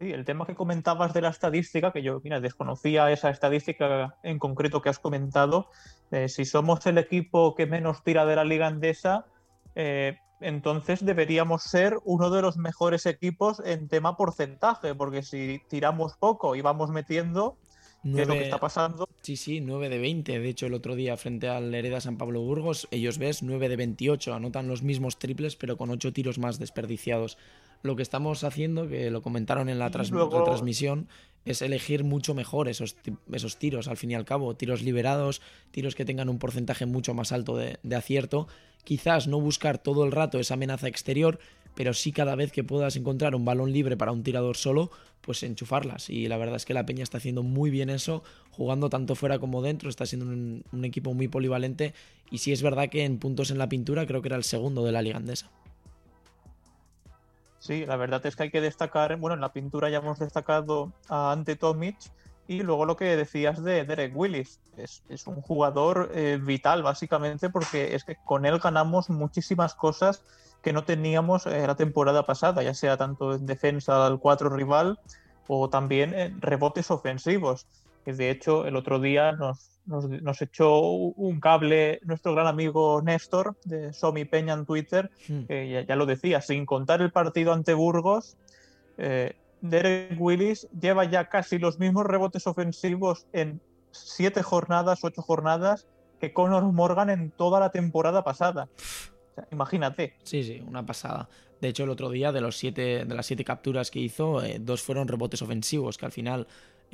Sí, 0.00 0.10
el 0.10 0.24
tema 0.24 0.44
que 0.44 0.54
comentabas 0.54 1.14
de 1.14 1.20
la 1.20 1.28
estadística, 1.28 1.92
que 1.92 2.02
yo 2.02 2.20
mira, 2.24 2.40
desconocía 2.40 3.10
esa 3.12 3.30
estadística 3.30 4.16
en 4.24 4.38
concreto 4.38 4.82
que 4.82 4.88
has 4.88 4.98
comentado, 4.98 5.70
eh, 6.10 6.28
si 6.28 6.44
somos 6.44 6.84
el 6.86 6.98
equipo 6.98 7.54
que 7.54 7.66
menos 7.66 8.02
tira 8.02 8.26
de 8.26 8.36
la 8.36 8.44
liga 8.44 8.66
andesa, 8.66 9.26
eh, 9.76 10.18
entonces 10.40 11.04
deberíamos 11.04 11.62
ser 11.62 11.98
uno 12.04 12.30
de 12.30 12.42
los 12.42 12.56
mejores 12.56 13.06
equipos 13.06 13.62
en 13.64 13.88
tema 13.88 14.16
porcentaje, 14.16 14.94
porque 14.94 15.22
si 15.22 15.60
tiramos 15.68 16.16
poco 16.18 16.56
y 16.56 16.60
vamos 16.60 16.90
metiendo, 16.90 17.56
¿qué 18.02 18.22
es 18.22 18.28
lo 18.28 18.34
que 18.34 18.42
está 18.42 18.58
pasando? 18.58 19.08
Sí, 19.22 19.36
sí, 19.36 19.60
9 19.60 19.88
de 19.88 19.98
20. 19.98 20.38
De 20.40 20.48
hecho, 20.48 20.66
el 20.66 20.74
otro 20.74 20.96
día 20.96 21.16
frente 21.16 21.48
al 21.48 21.72
Hereda 21.74 22.00
San 22.00 22.18
Pablo 22.18 22.42
Burgos, 22.42 22.88
ellos 22.90 23.18
ves 23.18 23.42
9 23.42 23.68
de 23.68 23.76
28, 23.76 24.34
anotan 24.34 24.68
los 24.68 24.82
mismos 24.82 25.18
triples, 25.18 25.56
pero 25.56 25.76
con 25.76 25.90
8 25.90 26.12
tiros 26.12 26.38
más 26.38 26.58
desperdiciados 26.58 27.38
lo 27.84 27.96
que 27.96 28.02
estamos 28.02 28.44
haciendo, 28.44 28.88
que 28.88 29.10
lo 29.10 29.20
comentaron 29.20 29.68
en 29.68 29.78
la, 29.78 29.90
transmisión, 29.90 31.06
es 31.44 31.60
elegir 31.60 32.02
mucho 32.02 32.34
mejor 32.34 32.66
esos, 32.68 32.96
esos 33.30 33.58
tiros, 33.58 33.88
al 33.88 33.98
fin 33.98 34.10
y 34.10 34.14
al 34.14 34.24
cabo, 34.24 34.56
tiros 34.56 34.82
liberados, 34.82 35.42
tiros 35.70 35.94
que 35.94 36.06
tengan 36.06 36.30
un 36.30 36.38
porcentaje 36.38 36.86
mucho 36.86 37.12
más 37.12 37.30
alto 37.30 37.56
de, 37.56 37.78
acierto. 37.94 38.48
Quizás 38.84 39.28
no 39.28 39.38
buscar 39.38 39.76
todo 39.76 40.06
el 40.06 40.12
rato 40.12 40.40
esa 40.40 40.54
amenaza 40.54 40.88
exterior, 40.88 41.38
pero 41.74 41.92
sí 41.92 42.10
cada 42.10 42.34
vez 42.36 42.52
que 42.52 42.64
puedas 42.64 42.96
encontrar 42.96 43.34
un 43.34 43.44
balón 43.44 43.70
libre 43.70 43.98
para 43.98 44.12
un 44.12 44.22
tirador 44.22 44.56
solo, 44.56 44.90
pues 45.20 45.42
enchufarlas. 45.42 46.08
Y 46.08 46.26
la 46.26 46.38
verdad 46.38 46.56
es 46.56 46.64
que 46.64 46.72
la 46.72 46.86
Peña 46.86 47.02
está 47.02 47.18
haciendo 47.18 47.42
muy 47.42 47.68
bien 47.68 47.90
eso, 47.90 48.22
jugando 48.50 48.88
tanto 48.88 49.14
fuera 49.14 49.38
como 49.38 49.60
dentro, 49.60 49.90
está 49.90 50.06
siendo 50.06 50.24
un, 50.24 50.64
un 50.72 50.84
equipo 50.86 51.12
muy 51.12 51.28
polivalente. 51.28 51.92
Y 52.30 52.38
sí 52.38 52.50
es 52.50 52.62
verdad 52.62 52.88
que 52.88 53.04
en 53.04 53.18
puntos 53.18 53.50
en 53.50 53.58
la 53.58 53.68
pintura 53.68 54.06
creo 54.06 54.22
que 54.22 54.28
era 54.28 54.36
el 54.36 54.44
segundo 54.44 54.86
de 54.86 54.92
la 54.92 55.02
liga 55.02 55.18
andesa. 55.18 55.50
Sí, 57.64 57.86
la 57.86 57.96
verdad 57.96 58.20
es 58.26 58.36
que 58.36 58.42
hay 58.42 58.50
que 58.50 58.60
destacar, 58.60 59.16
bueno, 59.16 59.32
en 59.32 59.40
la 59.40 59.54
pintura 59.54 59.88
ya 59.88 59.96
hemos 59.96 60.18
destacado 60.18 60.92
a 61.08 61.32
Ante 61.32 61.56
Tomic 61.56 61.96
y 62.46 62.60
luego 62.60 62.84
lo 62.84 62.94
que 62.94 63.16
decías 63.16 63.64
de 63.64 63.86
Derek 63.86 64.14
Willis. 64.14 64.60
Es, 64.76 65.26
un 65.26 65.40
jugador 65.40 66.10
eh, 66.12 66.38
vital 66.42 66.82
básicamente 66.82 67.48
porque 67.48 67.94
es 67.94 68.04
que 68.04 68.16
con 68.26 68.44
él 68.44 68.58
ganamos 68.58 69.08
muchísimas 69.08 69.74
cosas 69.74 70.22
que 70.62 70.74
no 70.74 70.84
teníamos 70.84 71.46
eh, 71.46 71.66
la 71.66 71.74
temporada 71.74 72.26
pasada, 72.26 72.62
ya 72.62 72.74
sea 72.74 72.98
tanto 72.98 73.34
en 73.34 73.46
defensa 73.46 74.04
al 74.04 74.18
4 74.18 74.50
rival 74.50 74.98
o 75.48 75.70
también 75.70 76.12
en 76.12 76.42
rebotes 76.42 76.90
ofensivos. 76.90 77.66
Que 78.04 78.12
de 78.12 78.30
hecho 78.30 78.66
el 78.66 78.76
otro 78.76 79.00
día 79.00 79.32
nos, 79.32 79.70
nos, 79.86 80.42
echó 80.42 80.80
un 80.80 81.40
cable 81.40 82.00
nuestro 82.04 82.34
gran 82.34 82.46
amigo 82.46 83.00
Néstor 83.02 83.56
de 83.64 83.92
Somi 83.92 84.24
Peña 84.24 84.54
en 84.54 84.66
Twitter, 84.66 85.10
hmm. 85.28 85.44
que 85.44 85.84
ya, 85.86 85.96
lo 85.96 86.06
decía, 86.06 86.40
sin 86.40 86.66
contar 86.66 87.02
el 87.02 87.12
partido 87.12 87.52
ante 87.52 87.74
Burgos, 87.74 88.36
eh, 88.98 89.34
Derek 89.60 90.20
Willis 90.20 90.68
lleva 90.78 91.04
ya 91.04 91.28
casi 91.30 91.58
los 91.58 91.78
mismos 91.78 92.04
rebotes 92.04 92.46
ofensivos 92.46 93.26
en 93.32 93.60
siete 93.90 94.42
jornadas, 94.42 95.04
ocho 95.04 95.22
jornadas, 95.22 95.86
que 96.20 96.32
Conor 96.32 96.64
Morgan 96.64 97.10
en 97.10 97.30
toda 97.30 97.60
la 97.60 97.70
temporada 97.70 98.22
pasada. 98.24 98.68
imagínate. 99.50 100.16
Sí, 100.22 100.44
sí, 100.44 100.62
una 100.66 100.84
pasada. 100.84 101.28
De 101.60 101.68
hecho, 101.68 101.84
el 101.84 101.90
otro 101.90 102.10
día, 102.10 102.30
de, 102.30 102.42
los 102.42 102.58
siete, 102.58 103.06
de 103.06 103.14
las 103.14 103.24
siete 103.24 103.44
capturas 103.44 103.90
que 103.90 104.00
hizo, 104.00 104.42
eh, 104.42 104.58
dos 104.60 104.82
fueron 104.82 105.08
rebotes 105.08 105.40
ofensivos, 105.40 105.96
que 105.96 106.04
al 106.04 106.12
final 106.12 106.46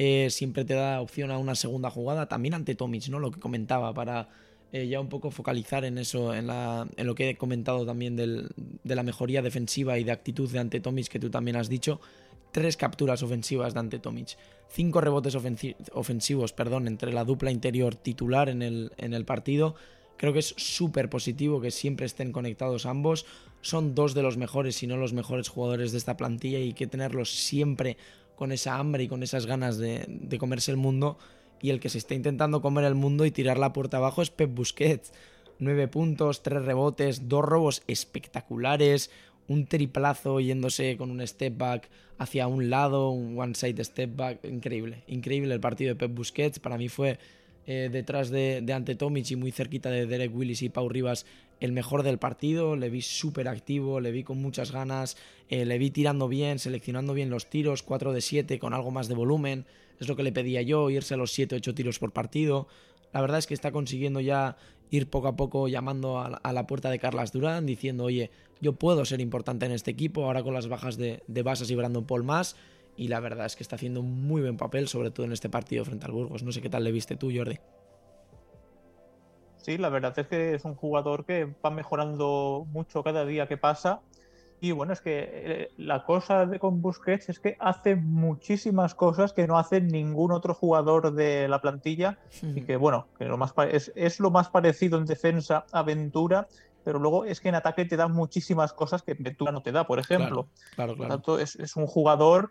eh, 0.03 0.31
siempre 0.31 0.65
te 0.65 0.73
da 0.73 1.03
opción 1.03 1.31
a 1.31 1.37
una 1.37 1.55
segunda 1.55 1.91
jugada, 1.91 2.27
también 2.27 2.55
ante 2.55 2.75
Tomic, 2.75 3.09
¿no? 3.09 3.19
Lo 3.19 3.31
que 3.31 3.39
comentaba, 3.39 3.93
para 3.93 4.31
eh, 4.73 4.89
ya 4.89 4.99
un 4.99 5.11
poco 5.11 5.31
focalizar 5.31 5.85
en 5.85 5.99
eso, 5.99 6.33
en, 6.33 6.47
lo 6.47 7.15
que 7.15 7.29
he 7.29 7.37
comentado 7.37 7.85
también 7.85 8.17
del, 8.17 8.49
de 8.83 8.95
la 8.95 9.03
mejoría 9.03 9.43
defensiva 9.43 9.99
y 9.99 10.05
de 10.05 10.13
actitud 10.13 10.51
de 10.51 10.59
ante 10.59 10.81
Tomic, 10.81 11.09
que 11.09 11.19
tú 11.19 11.29
también 11.29 11.59
has 11.59 11.69
dicho. 11.69 12.01
Tres 12.51 12.79
capturas 12.79 13.23
ofensivas 13.23 13.75
de 13.75 13.81
ante 13.81 13.99
Tomic, 13.99 14.39
cinco 14.71 15.03
rebotes 15.03 15.37
ofensivos, 15.93 16.55
perdón, 16.55 16.89
entre 16.89 17.13
la 17.13 17.27
dupla 17.27 17.51
interior 17.51 17.95
titular 17.95 18.49
en 18.49 18.63
el, 18.63 18.93
en 18.97 19.13
el 19.13 19.27
partido. 19.27 19.75
Creo 20.17 20.33
que 20.33 20.39
es 20.39 20.55
súper 20.57 21.11
positivo 21.11 21.61
que 21.61 21.71
siempre 21.71 22.07
estén 22.07 22.33
conectados 22.33 22.87
ambos. 22.87 23.27
Son 23.61 23.95
dos 23.95 24.15
de 24.15 24.23
los 24.23 24.39
mejores, 24.39 24.77
si 24.77 24.87
no 24.87 24.97
los 24.97 25.13
mejores 25.13 25.51
jugadores 25.51 25.93
de 25.93 25.99
esta 25.99 26.17
plantilla 26.17 26.59
y 26.59 26.73
que 26.73 26.87
tenerlos 26.87 27.31
siempre 27.31 27.99
con 28.41 28.53
esa 28.53 28.79
hambre 28.79 29.03
y 29.03 29.09
con 29.09 29.23
esas 29.23 29.45
ganas 29.45 29.77
de, 29.77 30.39
comerse 30.39 30.71
el 30.71 30.79
mundo. 30.79 31.19
Y 31.61 31.69
el 31.69 31.79
que 31.79 31.91
se 31.91 31.99
está 31.99 32.15
intentando 32.15 32.63
comer 32.63 32.87
el 32.87 32.95
mundo 32.95 33.27
y 33.27 33.31
tirar 33.31 33.59
la 33.59 33.75
puerta 33.75 33.99
abajo 33.99 34.23
es 34.23 34.31
Pep 34.31 34.51
Busquets. 34.55 35.13
Nueve 35.59 35.89
puntos, 35.89 36.43
tres 36.43 36.63
rebotes, 36.63 37.29
dos 37.29 37.45
robos 37.45 37.83
espectaculares, 37.87 39.11
un 39.47 39.67
triplazo 39.67 40.41
yéndose 40.41 40.97
con 40.97 41.11
un 41.11 41.27
step 41.27 41.59
back 41.59 41.91
hacia 42.17 42.47
un 42.47 42.71
lado, 42.71 43.11
un 43.11 43.39
one 43.39 43.55
side 43.55 43.85
step 43.85 44.17
back, 44.17 44.43
increíble, 44.47 45.05
increíble 45.07 45.53
el 45.53 45.61
partido 45.61 45.91
de 45.91 45.97
Pep 45.97 46.15
Busquets, 46.15 46.61
para 46.61 46.79
mí 46.79 46.89
fue 46.89 47.19
eh, 47.67 47.89
detrás 47.93 48.31
de, 48.31 48.61
de, 48.63 48.73
Ante 48.73 48.95
Tomic 48.95 49.31
y 49.31 49.37
muy 49.37 49.53
cerquita 49.53 49.91
de 49.91 50.07
Derek 50.07 50.35
Willis 50.35 50.63
y 50.63 50.69
Pau 50.69 50.89
Rivas 50.89 51.27
el 51.61 51.73
mejor 51.73 52.03
del 52.03 52.19
partido, 52.19 52.75
le 52.75 52.89
vi 52.89 53.03
súper 53.03 53.47
activo, 53.47 54.01
le 54.01 54.11
vi 54.11 54.25
con 54.25 54.41
muchas 54.41 54.73
ganas, 54.73 55.17
eh, 55.49 55.67
le 55.67 55.79
vi 55.79 55.91
tirando 55.91 56.27
bien, 56.27 56.59
seleccionando 56.59 57.13
bien 57.13 57.31
los 57.31 57.49
tiros, 57.49 57.83
4 57.83 58.13
de 58.13 58.23
7 58.23 58.59
con 58.59 58.73
algo 58.73 58.91
más 58.91 59.09
de 59.09 59.15
volumen, 59.15 59.67
es 60.01 60.09
lo 60.09 60.17
que 60.17 60.23
le 60.23 60.33
pedía 60.33 60.63
yo, 60.63 60.89
irse 60.89 61.15
a 61.15 61.17
los 61.19 61.39
7-8 61.39 61.75
tiros 61.75 61.99
por 61.99 62.13
partido. 62.13 62.67
La 63.13 63.21
verdad 63.21 63.39
es 63.39 63.47
que 63.47 63.55
está 63.55 63.71
consiguiendo 63.73 64.21
ya 64.21 64.57
ir 64.91 65.09
poco 65.09 65.29
a 65.29 65.37
poco 65.37 65.69
llamando 65.69 66.19
a, 66.19 66.53
la 66.53 66.67
puerta 66.67 66.91
de 66.91 66.99
Carlas 66.99 67.33
Durán, 67.33 67.67
diciendo, 67.67 68.05
oye, 68.05 68.31
yo 68.61 68.73
puedo 68.73 69.05
ser 69.05 69.21
importante 69.21 69.67
en 69.67 69.73
este 69.73 69.91
equipo, 69.91 70.25
ahora 70.25 70.43
con 70.43 70.55
las 70.55 70.69
bajas 70.69 70.97
de, 70.97 71.23
de 71.27 71.43
Basas 71.43 71.71
y 71.71 71.75
Brandon 71.75 72.07
Paul 72.07 72.25
más, 72.25 72.57
y 72.97 73.09
la 73.09 73.21
verdad 73.21 73.47
es 73.47 73.57
que 73.57 73.63
está 73.63 73.77
haciendo 73.77 74.01
un 74.01 74.27
muy 74.27 74.43
buen 74.43 74.57
papel, 74.57 74.89
sobre 74.89 75.11
todo 75.11 75.27
en 75.27 75.33
este 75.33 75.49
partido 75.49 75.85
frente 75.85 76.07
al 76.07 76.13
Burgos. 76.13 76.43
No 76.43 76.53
sé 76.53 76.61
qué 76.61 76.69
tal 76.69 76.85
le 76.85 76.93
viste 76.93 77.17
tú, 77.17 77.31
Jordi. 77.35 77.59
Sí, 79.59 79.77
la 79.77 79.91
verdad 79.91 80.19
es 80.19 80.27
que 80.27 80.55
es 80.55 80.65
un 80.65 80.75
jugador 80.75 81.25
que 81.25 81.53
va 81.65 81.71
mejorando 81.71 82.67
mucho 82.71 83.03
cada 83.03 83.25
día 83.25 83.47
que 83.47 83.57
pasa. 83.57 84.01
Y 84.63 84.73
bueno, 84.73 84.93
es 84.93 85.01
que 85.01 85.31
eh, 85.33 85.69
la 85.79 86.05
cosa 86.05 86.45
de 86.45 86.59
con 86.59 86.83
Busquets 86.83 87.31
es 87.31 87.41
que 87.41 87.57
hace 87.61 87.97
muchísimas 87.97 88.95
cosas 88.95 89.33
que 89.33 89.47
no 89.47 89.59
hace 89.59 89.81
ningún 89.81 90.33
otro 90.33 90.53
jugador 90.55 91.15
de 91.15 91.49
la 91.49 91.63
plantilla. 91.63 92.19
Y 92.43 92.63
que 92.63 92.77
bueno, 92.77 93.07
que 93.19 93.25
lo 93.25 93.39
más 93.39 93.55
es, 93.71 93.91
es, 93.95 94.21
lo 94.21 94.31
más 94.31 94.51
parecido 94.51 94.99
en 94.99 95.07
defensa 95.07 95.65
a 95.73 95.83
Ventura, 95.83 96.47
pero 96.85 96.99
luego 96.99 97.25
es 97.25 97.41
que 97.41 97.49
en 97.49 97.55
ataque 97.55 97.85
te 97.85 97.97
da 97.97 98.09
muchísimas 98.09 98.73
cosas 98.73 99.03
que 99.03 99.15
Ventura 99.15 99.53
no 99.53 99.63
te 99.63 99.73
da, 99.73 99.87
por 99.87 99.99
ejemplo. 99.99 100.49
Claro, 100.75 100.95
claro, 100.95 100.97
Por 100.97 101.09
tanto, 101.09 101.39
es, 101.39 101.57
es, 101.57 101.77
un 101.77 101.87
jugador, 101.87 102.51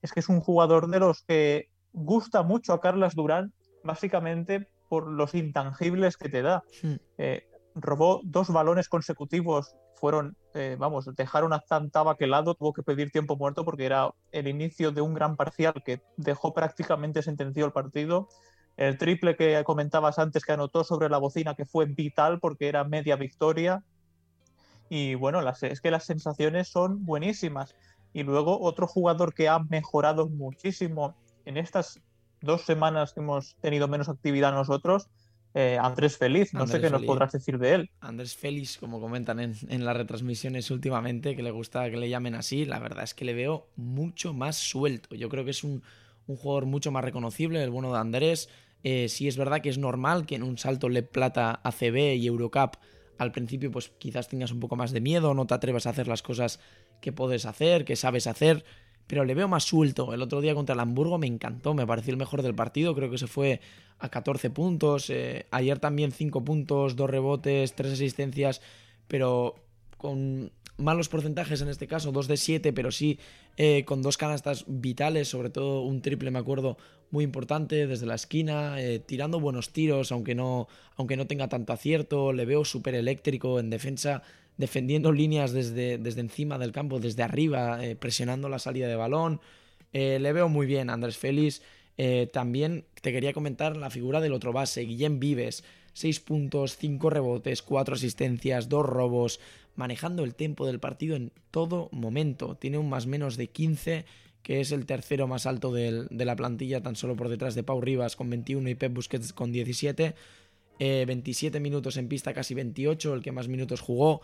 es 0.00 0.12
que 0.12 0.20
es 0.20 0.28
un 0.28 0.40
jugador 0.40 0.88
de 0.88 1.00
los 1.00 1.22
que 1.22 1.68
gusta 1.92 2.42
mucho 2.42 2.72
a 2.72 2.80
Carlas 2.80 3.14
Durán, 3.14 3.52
básicamente 3.84 4.68
por 4.88 5.10
los 5.10 5.34
intangibles 5.34 6.16
que 6.16 6.28
te 6.28 6.42
da. 6.42 6.62
Eh, 7.16 7.48
robó 7.74 8.20
dos 8.24 8.50
balones 8.50 8.88
consecutivos, 8.88 9.74
fueron, 9.94 10.36
eh, 10.54 10.76
vamos, 10.78 11.08
dejaron 11.14 11.52
a 11.52 11.60
Zantaba 11.60 12.16
que 12.16 12.26
lado, 12.26 12.54
tuvo 12.54 12.72
que 12.72 12.82
pedir 12.82 13.10
tiempo 13.10 13.36
muerto 13.36 13.64
porque 13.64 13.86
era 13.86 14.10
el 14.32 14.48
inicio 14.48 14.90
de 14.90 15.00
un 15.00 15.14
gran 15.14 15.36
parcial 15.36 15.74
que 15.84 16.02
dejó 16.16 16.52
prácticamente 16.52 17.22
sentenciado 17.22 17.68
el 17.68 17.72
partido. 17.72 18.28
El 18.76 18.98
triple 18.98 19.36
que 19.36 19.62
comentabas 19.64 20.18
antes 20.18 20.44
que 20.44 20.52
anotó 20.52 20.84
sobre 20.84 21.08
la 21.08 21.18
bocina, 21.18 21.54
que 21.54 21.66
fue 21.66 21.86
vital 21.86 22.40
porque 22.40 22.68
era 22.68 22.84
media 22.84 23.16
victoria. 23.16 23.82
Y 24.88 25.14
bueno, 25.14 25.42
las, 25.42 25.62
es 25.62 25.80
que 25.80 25.90
las 25.90 26.04
sensaciones 26.04 26.68
son 26.68 27.04
buenísimas. 27.04 27.74
Y 28.12 28.22
luego 28.22 28.60
otro 28.60 28.86
jugador 28.86 29.34
que 29.34 29.48
ha 29.48 29.58
mejorado 29.58 30.28
muchísimo 30.28 31.14
en 31.44 31.56
estas 31.56 32.00
dos 32.40 32.62
semanas 32.62 33.12
que 33.12 33.20
hemos 33.20 33.54
tenido 33.56 33.88
menos 33.88 34.08
actividad 34.08 34.52
nosotros, 34.52 35.08
eh, 35.54 35.78
Andrés 35.80 36.16
Feliz. 36.16 36.52
No 36.52 36.60
Andrés 36.60 36.72
sé 36.72 36.80
qué 36.80 36.90
nos 36.90 37.00
Feliz. 37.00 37.06
podrás 37.06 37.32
decir 37.32 37.58
de 37.58 37.74
él. 37.74 37.90
Andrés 38.00 38.34
Félix, 38.34 38.78
como 38.78 39.00
comentan 39.00 39.38
en, 39.38 39.54
en, 39.68 39.84
las 39.84 39.96
retransmisiones 39.96 40.70
últimamente, 40.70 41.36
que 41.36 41.42
le 41.42 41.50
gusta 41.50 41.90
que 41.90 41.96
le 41.96 42.08
llamen 42.08 42.34
así, 42.34 42.64
la 42.64 42.78
verdad 42.78 43.04
es 43.04 43.14
que 43.14 43.24
le 43.24 43.34
veo 43.34 43.68
mucho 43.76 44.32
más 44.32 44.56
suelto. 44.56 45.14
Yo 45.14 45.28
creo 45.28 45.44
que 45.44 45.50
es 45.50 45.62
un, 45.62 45.82
un 46.26 46.36
jugador 46.36 46.66
mucho 46.66 46.90
más 46.90 47.04
reconocible, 47.04 47.62
el 47.62 47.70
bueno 47.70 47.92
de 47.92 47.98
Andrés. 47.98 48.48
Eh, 48.84 49.08
sí 49.08 49.28
es 49.28 49.36
verdad 49.36 49.60
que 49.60 49.68
es 49.68 49.78
normal 49.78 50.26
que 50.26 50.34
en 50.34 50.42
un 50.42 50.58
salto 50.58 50.88
Le 50.88 51.02
Plata 51.02 51.60
ACB 51.62 52.16
y 52.16 52.26
Eurocup 52.26 52.76
al 53.18 53.32
principio 53.32 53.70
pues 53.70 53.92
quizás 53.98 54.28
tengas 54.28 54.50
un 54.50 54.60
poco 54.60 54.76
más 54.76 54.90
de 54.90 55.00
miedo, 55.00 55.34
no 55.34 55.46
te 55.46 55.54
atrevas 55.54 55.86
a 55.86 55.90
hacer 55.90 56.08
las 56.08 56.22
cosas 56.22 56.60
que 57.00 57.12
puedes 57.12 57.46
hacer, 57.46 57.84
que 57.84 57.96
sabes 57.96 58.26
hacer, 58.26 58.64
pero 59.06 59.24
le 59.24 59.34
veo 59.34 59.48
más 59.48 59.64
suelto. 59.64 60.12
El 60.12 60.22
otro 60.22 60.40
día 60.40 60.54
contra 60.54 60.74
el 60.74 60.80
Hamburgo 60.80 61.18
me 61.18 61.26
encantó, 61.26 61.74
me 61.74 61.86
pareció 61.86 62.12
el 62.12 62.18
mejor 62.18 62.42
del 62.42 62.54
partido, 62.54 62.94
creo 62.94 63.10
que 63.10 63.18
se 63.18 63.26
fue 63.26 63.60
a 63.98 64.08
14 64.08 64.50
puntos, 64.50 65.10
eh, 65.10 65.46
ayer 65.50 65.78
también 65.78 66.12
5 66.12 66.44
puntos, 66.44 66.96
2 66.96 67.10
rebotes, 67.10 67.74
3 67.74 67.92
asistencias, 67.92 68.60
pero 69.06 69.54
con 69.96 70.50
malos 70.76 71.08
porcentajes 71.08 71.60
en 71.60 71.68
este 71.68 71.86
caso, 71.86 72.12
2 72.12 72.28
de 72.28 72.36
7, 72.36 72.72
pero 72.72 72.90
sí 72.90 73.18
eh, 73.56 73.84
con 73.84 74.02
dos 74.02 74.16
canastas 74.16 74.64
vitales, 74.66 75.28
sobre 75.28 75.50
todo 75.50 75.82
un 75.82 76.02
triple, 76.02 76.30
me 76.30 76.38
acuerdo, 76.38 76.76
muy 77.10 77.24
importante 77.24 77.86
desde 77.86 78.06
la 78.06 78.14
esquina, 78.14 78.80
eh, 78.80 78.98
tirando 78.98 79.38
buenos 79.38 79.72
tiros, 79.72 80.12
aunque 80.12 80.34
no, 80.34 80.68
aunque 80.96 81.16
no 81.16 81.26
tenga 81.26 81.48
tanto 81.48 81.72
acierto, 81.72 82.32
le 82.32 82.46
veo 82.46 82.64
súper 82.64 82.94
eléctrico 82.94 83.60
en 83.60 83.70
defensa, 83.70 84.22
defendiendo 84.56 85.12
líneas 85.12 85.52
desde, 85.52 85.98
desde 85.98 86.20
encima 86.20 86.58
del 86.58 86.72
campo, 86.72 87.00
desde 87.00 87.22
arriba, 87.22 87.84
eh, 87.84 87.96
presionando 87.96 88.48
la 88.48 88.58
salida 88.58 88.88
de 88.88 88.96
balón. 88.96 89.40
Le 89.92 90.32
veo 90.32 90.48
muy 90.48 90.64
bien, 90.64 90.88
Andrés 90.88 91.18
Félix. 91.18 91.60
También 92.32 92.86
te 93.02 93.12
quería 93.12 93.34
comentar 93.34 93.76
la 93.76 93.90
figura 93.90 94.22
del 94.22 94.32
otro 94.32 94.50
base, 94.50 94.80
Guillem 94.80 95.20
Vives. 95.20 95.64
6 95.94 96.20
puntos, 96.20 96.76
5 96.76 97.10
rebotes, 97.10 97.62
4 97.62 97.94
asistencias, 97.94 98.68
2 98.68 98.86
robos, 98.86 99.40
manejando 99.74 100.24
el 100.24 100.34
tempo 100.34 100.66
del 100.66 100.80
partido 100.80 101.16
en 101.16 101.32
todo 101.50 101.88
momento. 101.92 102.56
Tiene 102.56 102.78
un 102.78 102.88
más 102.88 103.06
menos 103.06 103.36
de 103.36 103.48
15, 103.48 104.04
que 104.42 104.60
es 104.60 104.72
el 104.72 104.86
tercero 104.86 105.26
más 105.26 105.46
alto 105.46 105.72
del, 105.72 106.08
de 106.10 106.24
la 106.24 106.36
plantilla, 106.36 106.82
tan 106.82 106.96
solo 106.96 107.16
por 107.16 107.28
detrás 107.28 107.54
de 107.54 107.62
Pau 107.62 107.80
Rivas 107.80 108.16
con 108.16 108.28
21 108.28 108.68
y 108.68 108.74
Pep 108.74 108.92
Busquets 108.92 109.32
con 109.32 109.52
17. 109.52 110.14
Eh, 110.78 111.04
27 111.06 111.60
minutos 111.60 111.96
en 111.96 112.08
pista, 112.08 112.32
casi 112.32 112.54
28, 112.54 113.14
el 113.14 113.22
que 113.22 113.32
más 113.32 113.48
minutos 113.48 113.80
jugó. 113.80 114.20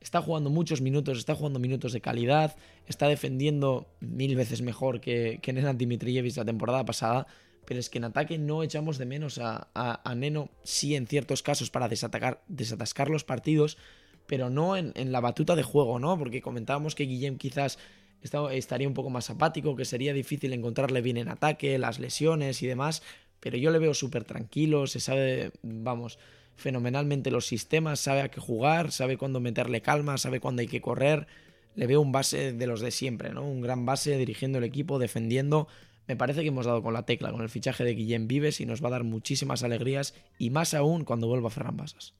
Está 0.00 0.20
jugando 0.20 0.50
muchos 0.50 0.80
minutos, 0.80 1.18
está 1.18 1.34
jugando 1.34 1.60
minutos 1.60 1.92
de 1.92 2.00
calidad, 2.00 2.56
está 2.86 3.06
defendiendo 3.06 3.86
mil 4.00 4.34
veces 4.34 4.60
mejor 4.60 5.00
que, 5.00 5.38
que 5.40 5.52
Nenad 5.52 5.76
Dimitrijevic 5.76 6.36
la 6.36 6.44
temporada 6.44 6.84
pasada, 6.84 7.28
pero 7.64 7.78
es 7.78 7.88
que 7.88 7.98
en 7.98 8.04
ataque 8.04 8.36
no 8.36 8.64
echamos 8.64 8.98
de 8.98 9.06
menos 9.06 9.38
a 9.40 10.14
Neno, 10.16 10.50
sí 10.64 10.96
en 10.96 11.06
ciertos 11.06 11.42
casos 11.42 11.70
para 11.70 11.88
desatacar, 11.88 12.42
desatascar 12.48 13.10
los 13.10 13.22
partidos, 13.22 13.78
pero 14.32 14.48
no 14.48 14.78
en, 14.78 15.12
la 15.12 15.20
batuta 15.20 15.54
de 15.56 15.62
juego, 15.62 15.98
¿no? 15.98 16.18
Porque 16.18 16.40
comentábamos 16.40 16.94
que 16.94 17.04
Guillem 17.04 17.36
quizás 17.36 17.78
estaría 18.22 18.88
un 18.88 18.94
poco 18.94 19.10
más 19.10 19.28
apático, 19.28 19.76
que 19.76 19.84
sería 19.84 20.14
difícil 20.14 20.54
encontrarle 20.54 21.02
bien 21.02 21.18
en 21.18 21.28
ataque, 21.28 21.78
las 21.78 21.98
lesiones 21.98 22.62
y 22.62 22.66
demás, 22.66 23.02
pero 23.40 23.58
yo 23.58 23.70
le 23.70 23.78
veo 23.78 23.92
súper 23.92 24.24
tranquilo, 24.24 24.86
se 24.86 25.00
sabe, 25.00 25.52
vamos, 25.60 26.18
fenomenalmente 26.56 27.30
los 27.30 27.44
sistemas, 27.44 28.00
sabe 28.00 28.22
a 28.22 28.30
qué 28.30 28.40
jugar, 28.40 28.90
sabe 28.90 29.18
cuándo 29.18 29.38
meterle 29.38 29.82
calma, 29.82 30.16
sabe 30.16 30.40
cuándo 30.40 30.62
hay 30.62 30.68
que 30.68 30.80
correr. 30.80 31.26
Le 31.74 31.86
veo 31.86 32.00
un 32.00 32.12
base 32.12 32.54
de 32.54 32.66
los 32.66 32.80
de 32.80 32.90
siempre, 32.90 33.34
¿no? 33.34 33.42
Un 33.46 33.60
gran 33.60 33.84
base 33.84 34.16
dirigiendo 34.16 34.56
el 34.56 34.64
equipo, 34.64 34.98
defendiendo. 34.98 35.68
Me 36.08 36.16
parece 36.16 36.40
que 36.40 36.48
hemos 36.48 36.64
dado 36.64 36.82
con 36.82 36.94
la 36.94 37.04
tecla 37.04 37.32
con 37.32 37.42
el 37.42 37.50
fichaje 37.50 37.84
de 37.84 37.94
Guillem 37.94 38.28
Vives 38.28 38.62
y 38.62 38.64
nos 38.64 38.82
va 38.82 38.88
a 38.88 38.92
dar 38.92 39.04
muchísimas 39.04 39.62
alegrías 39.62 40.14
y 40.38 40.48
más 40.48 40.72
aún 40.72 41.04
cuando 41.04 41.26
vuelva 41.26 41.50
Ferran 41.50 41.76
Basas. 41.76 42.14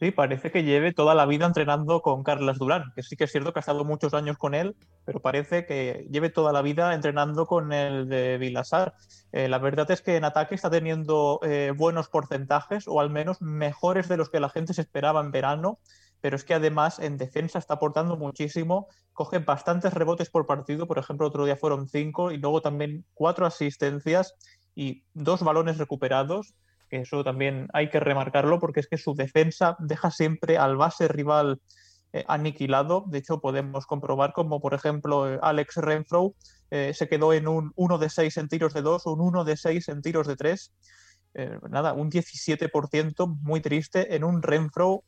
Sí, 0.00 0.12
parece 0.12 0.50
que 0.50 0.64
lleve 0.64 0.94
toda 0.94 1.14
la 1.14 1.26
vida 1.26 1.44
entrenando 1.44 2.00
con 2.00 2.22
Carlas 2.22 2.56
Durán, 2.58 2.84
que 2.96 3.02
sí 3.02 3.16
que 3.16 3.24
es 3.24 3.32
cierto 3.32 3.52
que 3.52 3.58
ha 3.58 3.60
estado 3.60 3.84
muchos 3.84 4.14
años 4.14 4.38
con 4.38 4.54
él, 4.54 4.74
pero 5.04 5.20
parece 5.20 5.66
que 5.66 6.06
lleve 6.10 6.30
toda 6.30 6.52
la 6.52 6.62
vida 6.62 6.94
entrenando 6.94 7.44
con 7.44 7.70
el 7.74 8.08
de 8.08 8.38
Vilasar. 8.38 8.94
Eh, 9.32 9.46
la 9.48 9.58
verdad 9.58 9.90
es 9.90 10.00
que 10.00 10.16
en 10.16 10.24
ataque 10.24 10.54
está 10.54 10.70
teniendo 10.70 11.38
eh, 11.42 11.74
buenos 11.76 12.08
porcentajes, 12.08 12.88
o 12.88 12.98
al 12.98 13.10
menos 13.10 13.42
mejores 13.42 14.08
de 14.08 14.16
los 14.16 14.30
que 14.30 14.40
la 14.40 14.48
gente 14.48 14.72
se 14.72 14.80
esperaba 14.80 15.20
en 15.20 15.32
verano, 15.32 15.78
pero 16.22 16.34
es 16.34 16.44
que 16.44 16.54
además 16.54 16.98
en 16.98 17.18
defensa 17.18 17.58
está 17.58 17.74
aportando 17.74 18.16
muchísimo, 18.16 18.88
coge 19.12 19.38
bastantes 19.40 19.92
rebotes 19.92 20.30
por 20.30 20.46
partido, 20.46 20.86
por 20.86 20.98
ejemplo, 20.98 21.26
otro 21.26 21.44
día 21.44 21.56
fueron 21.56 21.88
cinco, 21.88 22.30
y 22.32 22.38
luego 22.38 22.62
también 22.62 23.04
cuatro 23.12 23.44
asistencias 23.44 24.34
y 24.74 25.04
dos 25.12 25.42
balones 25.42 25.76
recuperados 25.76 26.54
que 26.90 26.98
eso 26.98 27.24
también 27.24 27.68
hay 27.72 27.88
que 27.88 28.00
remarcarlo 28.00 28.58
porque 28.58 28.80
es 28.80 28.88
que 28.88 28.98
su 28.98 29.14
defensa 29.14 29.76
deja 29.78 30.10
siempre 30.10 30.58
al 30.58 30.76
base 30.76 31.08
rival 31.08 31.60
eh, 32.12 32.24
aniquilado. 32.26 33.04
De 33.06 33.18
hecho, 33.18 33.40
podemos 33.40 33.86
comprobar 33.86 34.32
como, 34.32 34.60
por 34.60 34.74
ejemplo, 34.74 35.38
Alex 35.40 35.76
Renfro 35.76 36.34
eh, 36.70 36.92
se 36.92 37.08
quedó 37.08 37.32
en 37.32 37.46
un 37.46 37.72
1 37.76 37.98
de 37.98 38.10
6 38.10 38.36
en 38.36 38.48
tiros 38.48 38.74
de 38.74 38.82
2, 38.82 39.06
un 39.06 39.20
1 39.20 39.44
de 39.44 39.56
6 39.56 39.88
en 39.88 40.02
tiros 40.02 40.26
de 40.26 40.36
3. 40.36 40.72
Eh, 41.34 41.58
nada, 41.70 41.92
un 41.92 42.10
17% 42.10 43.38
muy 43.42 43.60
triste 43.60 44.16
en 44.16 44.24
un 44.24 44.42
Renfro 44.42 45.04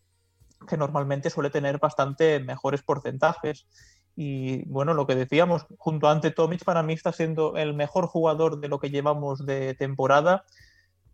que 0.68 0.76
normalmente 0.76 1.28
suele 1.28 1.50
tener 1.50 1.80
bastante 1.80 2.38
mejores 2.38 2.82
porcentajes. 2.82 3.66
Y 4.14 4.64
bueno, 4.68 4.94
lo 4.94 5.06
que 5.06 5.16
decíamos, 5.16 5.66
junto 5.78 6.06
a 6.06 6.12
Ante 6.12 6.30
Tomic, 6.30 6.64
para 6.64 6.84
mí 6.84 6.92
está 6.92 7.12
siendo 7.12 7.56
el 7.56 7.74
mejor 7.74 8.06
jugador 8.06 8.60
de 8.60 8.68
lo 8.68 8.78
que 8.78 8.90
llevamos 8.90 9.44
de 9.44 9.74
temporada 9.74 10.44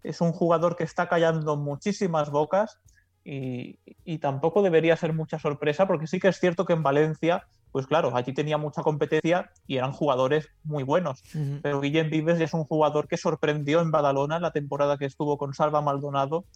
es 0.03 0.21
un 0.21 0.33
jugador 0.33 0.77
que 0.77 0.85
está 0.85 1.09
callando 1.09 1.57
muchísimas 1.57 2.31
bocas 2.31 2.79
y, 3.25 3.79
y, 4.05 4.19
tampoco 4.19 4.63
debería 4.63 4.97
ser 4.97 5.13
mucha 5.13 5.39
sorpresa 5.39 5.87
porque 5.87 6.07
sí 6.07 6.19
que 6.19 6.29
es 6.29 6.39
cierto 6.39 6.65
que 6.65 6.73
en 6.73 6.83
Valencia, 6.83 7.47
pues 7.73 7.87
claro, 7.87 8.17
allí 8.17 8.33
tenía 8.33 8.57
mucha 8.57 8.83
competencia 8.83 9.51
y 9.67 9.77
eran 9.77 9.93
jugadores 9.93 10.49
muy 10.65 10.83
buenos. 10.83 11.23
Uh 11.35 11.39
-huh. 11.39 11.61
Pero 11.63 11.81
Guillem 11.81 12.09
Vives 12.09 12.41
es 12.41 12.55
un 12.55 12.65
jugador 12.65 13.07
que 13.07 13.19
sorprendió 13.19 13.81
en 13.81 13.91
Badalona 13.91 14.41
la 14.41 14.53
temporada 14.53 14.97
que 14.97 15.05
estuvo 15.05 15.37
con 15.37 15.53
Salva 15.53 15.83
Maldonado 15.83 16.47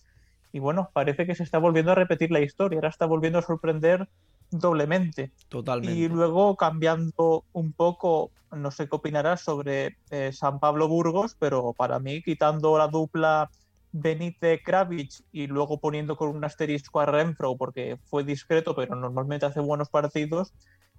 y 0.53 0.59
bueno, 0.59 0.91
parece 0.93 1.27
que 1.27 1.35
se 1.35 1.43
está 1.43 1.59
volviendo 1.59 1.93
a 1.93 1.95
repetir 1.95 2.31
la 2.31 2.41
historia, 2.41 2.77
ahora 2.77 2.91
está 2.91 3.07
volviendo 3.07 3.39
a 3.39 3.43
sorprender 3.43 4.09
doblemente. 4.53 5.33
Totalmente. 5.49 5.99
Y 5.99 6.09
luego 6.09 6.57
cambiando 6.57 7.45
un 7.53 7.73
poco, 7.73 8.31
no 8.53 8.71
sé 8.71 8.89
qué 8.89 8.97
opinarás 8.97 9.41
sobre 9.41 9.97
eh, 10.11 10.31
San 10.33 10.61
Pablo 10.61 10.89
Burgos, 10.89 11.37
pero 11.39 11.73
para 11.73 11.99
mí, 11.99 12.23
quitando 12.23 12.79
la 12.79 12.87
dupla 12.87 13.51
Benítez 13.91 14.61
Kravich 14.65 15.23
y 15.33 15.47
luego 15.47 15.79
poniendo 15.79 16.17
con 16.17 16.31
un 16.31 16.45
asterisco 16.45 17.01
a 17.01 17.07
Renfro 17.07 17.57
porque 17.57 17.99
fue 18.05 18.25
discreto, 18.25 18.75
pero 18.75 18.95
normalmente 18.95 19.47
hace 19.47 19.61
buenos 19.61 19.91
partidos, 19.91 20.53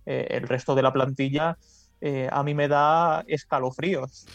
eh, 0.05 0.27
el 0.29 0.47
resto 0.47 0.75
de 0.75 0.81
la 0.83 0.93
plantilla 0.93 1.57
eh, 2.01 2.27
a 2.31 2.43
mí 2.43 2.53
me 2.53 2.67
da 2.67 3.23
escalofríos. 3.27 4.25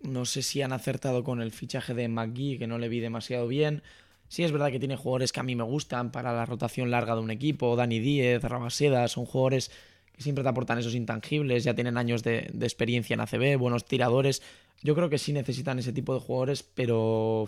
No 0.00 0.24
sé 0.24 0.42
si 0.42 0.62
han 0.62 0.72
acertado 0.72 1.24
con 1.24 1.40
el 1.40 1.50
fichaje 1.50 1.92
de 1.92 2.08
McGee, 2.08 2.58
que 2.58 2.68
no 2.68 2.78
le 2.78 2.88
vi 2.88 3.00
demasiado 3.00 3.48
bien. 3.48 3.82
Sí, 4.28 4.42
es 4.42 4.52
verdad 4.52 4.70
que 4.70 4.78
tiene 4.78 4.96
jugadores 4.96 5.32
que 5.32 5.40
a 5.40 5.44
mí 5.44 5.54
me 5.54 5.62
gustan 5.62 6.10
para 6.10 6.32
la 6.32 6.46
rotación 6.46 6.90
larga 6.90 7.14
de 7.14 7.20
un 7.20 7.30
equipo. 7.30 7.76
Dani 7.76 8.00
Díez, 8.00 8.42
Rabaseda, 8.42 9.06
son 9.08 9.24
jugadores 9.24 9.70
que 10.16 10.22
siempre 10.22 10.42
te 10.42 10.48
aportan 10.48 10.78
esos 10.78 10.94
intangibles, 10.94 11.64
ya 11.64 11.74
tienen 11.74 11.98
años 11.98 12.22
de, 12.22 12.50
experiencia 12.62 13.14
en 13.14 13.20
ACB, 13.20 13.58
buenos 13.58 13.84
tiradores. 13.84 14.42
Yo 14.82 14.94
creo 14.94 15.10
que 15.10 15.18
sí 15.18 15.32
necesitan 15.32 15.78
ese 15.78 15.92
tipo 15.92 16.14
de 16.14 16.20
jugadores, 16.20 16.62
pero 16.62 17.46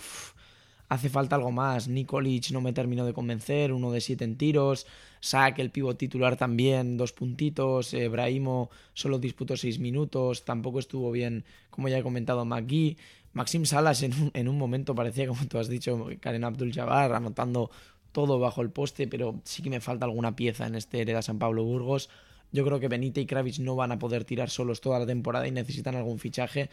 hace 0.89 1.09
falta 1.09 1.37
algo 1.37 1.51
más. 1.51 1.89
Nikolic 1.89 2.51
no 2.51 2.61
me 2.61 2.73
terminó 2.73 3.07
de 3.07 3.15
convencer, 3.15 3.73
uno 3.73 3.91
de 3.91 4.01
siete 4.01 4.25
en 4.25 4.37
tiros. 4.37 4.87
Sack, 5.21 5.59
el 5.59 5.71
pivo 5.71 5.97
titular 5.97 6.37
también, 6.37 6.97
dos 6.97 7.13
puntitos. 7.13 7.93
Eh, 7.95 8.09
Brahimo 8.09 8.71
solo 8.93 9.19
disputó 9.19 9.57
seis 9.57 9.79
minutos, 9.79 10.45
tampoco 10.45 10.79
estuvo 10.79 11.11
bien, 11.11 11.45
como 11.71 11.89
ya 11.89 11.99
he 11.99 12.03
comentado, 12.03 12.45
McGee. 12.45 12.97
Maxim 13.39 13.65
Salas 13.67 14.03
en 14.03 14.49
un, 14.49 14.59
momento 14.59 14.97
parecía, 14.97 15.29
como 15.29 15.47
tú 15.47 15.59
has 15.59 15.69
dicho, 15.69 16.09
Karen 16.19 16.43
Abdul-Jabbar 16.43 17.13
anotando 17.13 17.71
todo 18.11 18.41
bajo 18.41 18.63
el 18.63 18.71
poste, 18.71 19.07
pero 19.07 19.41
sí 19.45 19.63
que 19.63 19.71
me 19.71 19.81
falta 19.81 20.07
alguna 20.07 20.35
pieza 20.35 20.67
en 20.67 20.75
este 20.75 21.01
Hereda 21.01 21.23
San 21.23 21.39
Pablo 21.39 21.63
Burgos. 21.63 22.11
Yo 22.51 22.65
creo 22.65 22.81
que 22.81 22.89
Benítez 22.89 23.23
y 23.23 23.27
Kravitz 23.27 23.61
no 23.61 23.77
van 23.77 23.93
a 23.93 23.99
poder 24.01 24.25
tirar 24.25 24.51
solos 24.51 24.81
toda 24.81 24.99
la 24.99 25.07
temporada 25.07 25.47
y 25.47 25.53
necesitan 25.53 25.95
algún 25.95 26.19
fichaje 26.19 26.69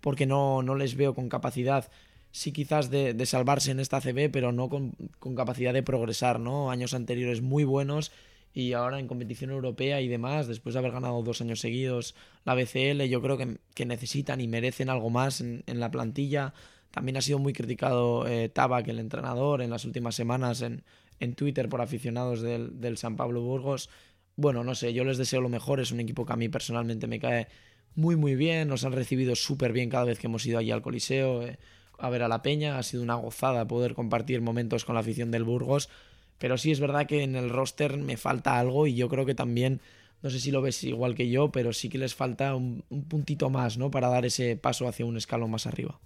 porque 0.00 0.24
no, 0.24 0.62
no 0.62 0.74
les 0.74 0.94
veo 0.94 1.14
con 1.14 1.28
capacidad, 1.28 1.90
sí 2.30 2.50
quizás 2.50 2.90
de, 2.90 3.26
salvarse 3.26 3.70
en 3.70 3.80
esta 3.80 4.00
CB, 4.00 4.30
pero 4.32 4.52
no 4.52 4.70
con, 4.70 4.92
con, 5.18 5.34
capacidad 5.34 5.74
de 5.74 5.82
progresar, 5.82 6.40
¿no? 6.40 6.70
Años 6.70 6.94
anteriores 6.94 7.42
muy 7.42 7.64
buenos 7.64 8.10
y 8.56 8.72
ahora 8.72 8.98
en 8.98 9.06
competición 9.06 9.50
europea 9.50 10.00
y 10.00 10.08
demás, 10.08 10.46
después 10.46 10.72
de 10.72 10.78
haber 10.78 10.90
ganado 10.90 11.22
dos 11.22 11.42
años 11.42 11.60
seguidos 11.60 12.14
la 12.46 12.54
BCL, 12.54 13.02
yo 13.02 13.20
creo 13.20 13.36
que, 13.36 13.84
necesitan 13.84 14.40
y 14.40 14.48
merecen 14.48 14.88
algo 14.88 15.10
más 15.10 15.42
en, 15.42 15.62
la 15.66 15.90
plantilla. 15.90 16.54
También 16.90 17.18
ha 17.18 17.20
sido 17.20 17.38
muy 17.38 17.52
criticado 17.52 18.26
eh, 18.26 18.48
Tabac, 18.48 18.88
el 18.88 18.98
entrenador, 18.98 19.60
en 19.60 19.68
las 19.68 19.84
últimas 19.84 20.14
semanas 20.14 20.62
en, 20.62 20.84
en 21.20 21.34
Twitter 21.34 21.68
por 21.68 21.82
aficionados 21.82 22.40
del, 22.40 22.96
San 22.96 23.16
Pablo 23.16 23.42
Burgos. 23.42 23.90
Bueno, 24.36 24.64
no 24.64 24.74
sé, 24.74 24.94
yo 24.94 25.04
les 25.04 25.18
deseo 25.18 25.42
lo 25.42 25.50
mejor, 25.50 25.78
es 25.78 25.92
un 25.92 26.00
equipo 26.00 26.24
que 26.24 26.32
a 26.32 26.36
mí 26.36 26.48
personalmente 26.48 27.06
me 27.06 27.20
cae 27.20 27.48
muy 27.94 28.16
muy 28.16 28.36
bien, 28.36 28.68
nos 28.68 28.86
han 28.86 28.92
recibido 28.92 29.36
súper 29.36 29.74
bien 29.74 29.90
cada 29.90 30.04
vez 30.04 30.18
que 30.18 30.28
hemos 30.28 30.46
ido 30.46 30.58
allí 30.58 30.70
al 30.70 30.80
Coliseo 30.80 31.42
eh, 31.42 31.58
a 31.98 32.08
ver 32.08 32.22
a 32.22 32.28
la 32.28 32.40
Peña, 32.40 32.78
ha 32.78 32.82
sido 32.82 33.02
una 33.02 33.16
gozada 33.16 33.68
poder 33.68 33.92
compartir 33.92 34.40
momentos 34.40 34.86
con 34.86 34.94
la 34.94 35.02
afición 35.02 35.30
del 35.30 35.44
Burgos 35.44 35.90
pero 36.38 36.58
sí 36.58 36.70
es 36.70 36.80
verdad 36.80 37.06
que 37.06 37.22
en 37.22 37.36
el 37.36 37.50
roster 37.50 37.96
me 37.96 38.16
falta 38.16 38.58
algo 38.58 38.86
y 38.86 38.94
yo 38.94 39.08
creo 39.08 39.24
que 39.26 39.34
también, 39.34 39.80
no 40.22 40.30
sé 40.30 40.40
si 40.40 40.50
lo 40.50 40.62
ves 40.62 40.82
igual 40.84 41.14
que 41.14 41.30
yo, 41.30 41.50
pero 41.50 41.72
sí 41.72 41.88
que 41.88 41.98
les 41.98 42.14
falta 42.14 42.54
un, 42.54 42.84
puntito 43.08 43.50
más, 43.50 43.78
¿no? 43.78 43.90
Para 43.90 44.08
dar 44.08 44.26
ese 44.26 44.56
paso 44.56 44.88
hacia 44.88 45.06
un 45.06 45.16
escalón 45.16 45.50
más 45.50 45.66
arriba. 45.66 45.98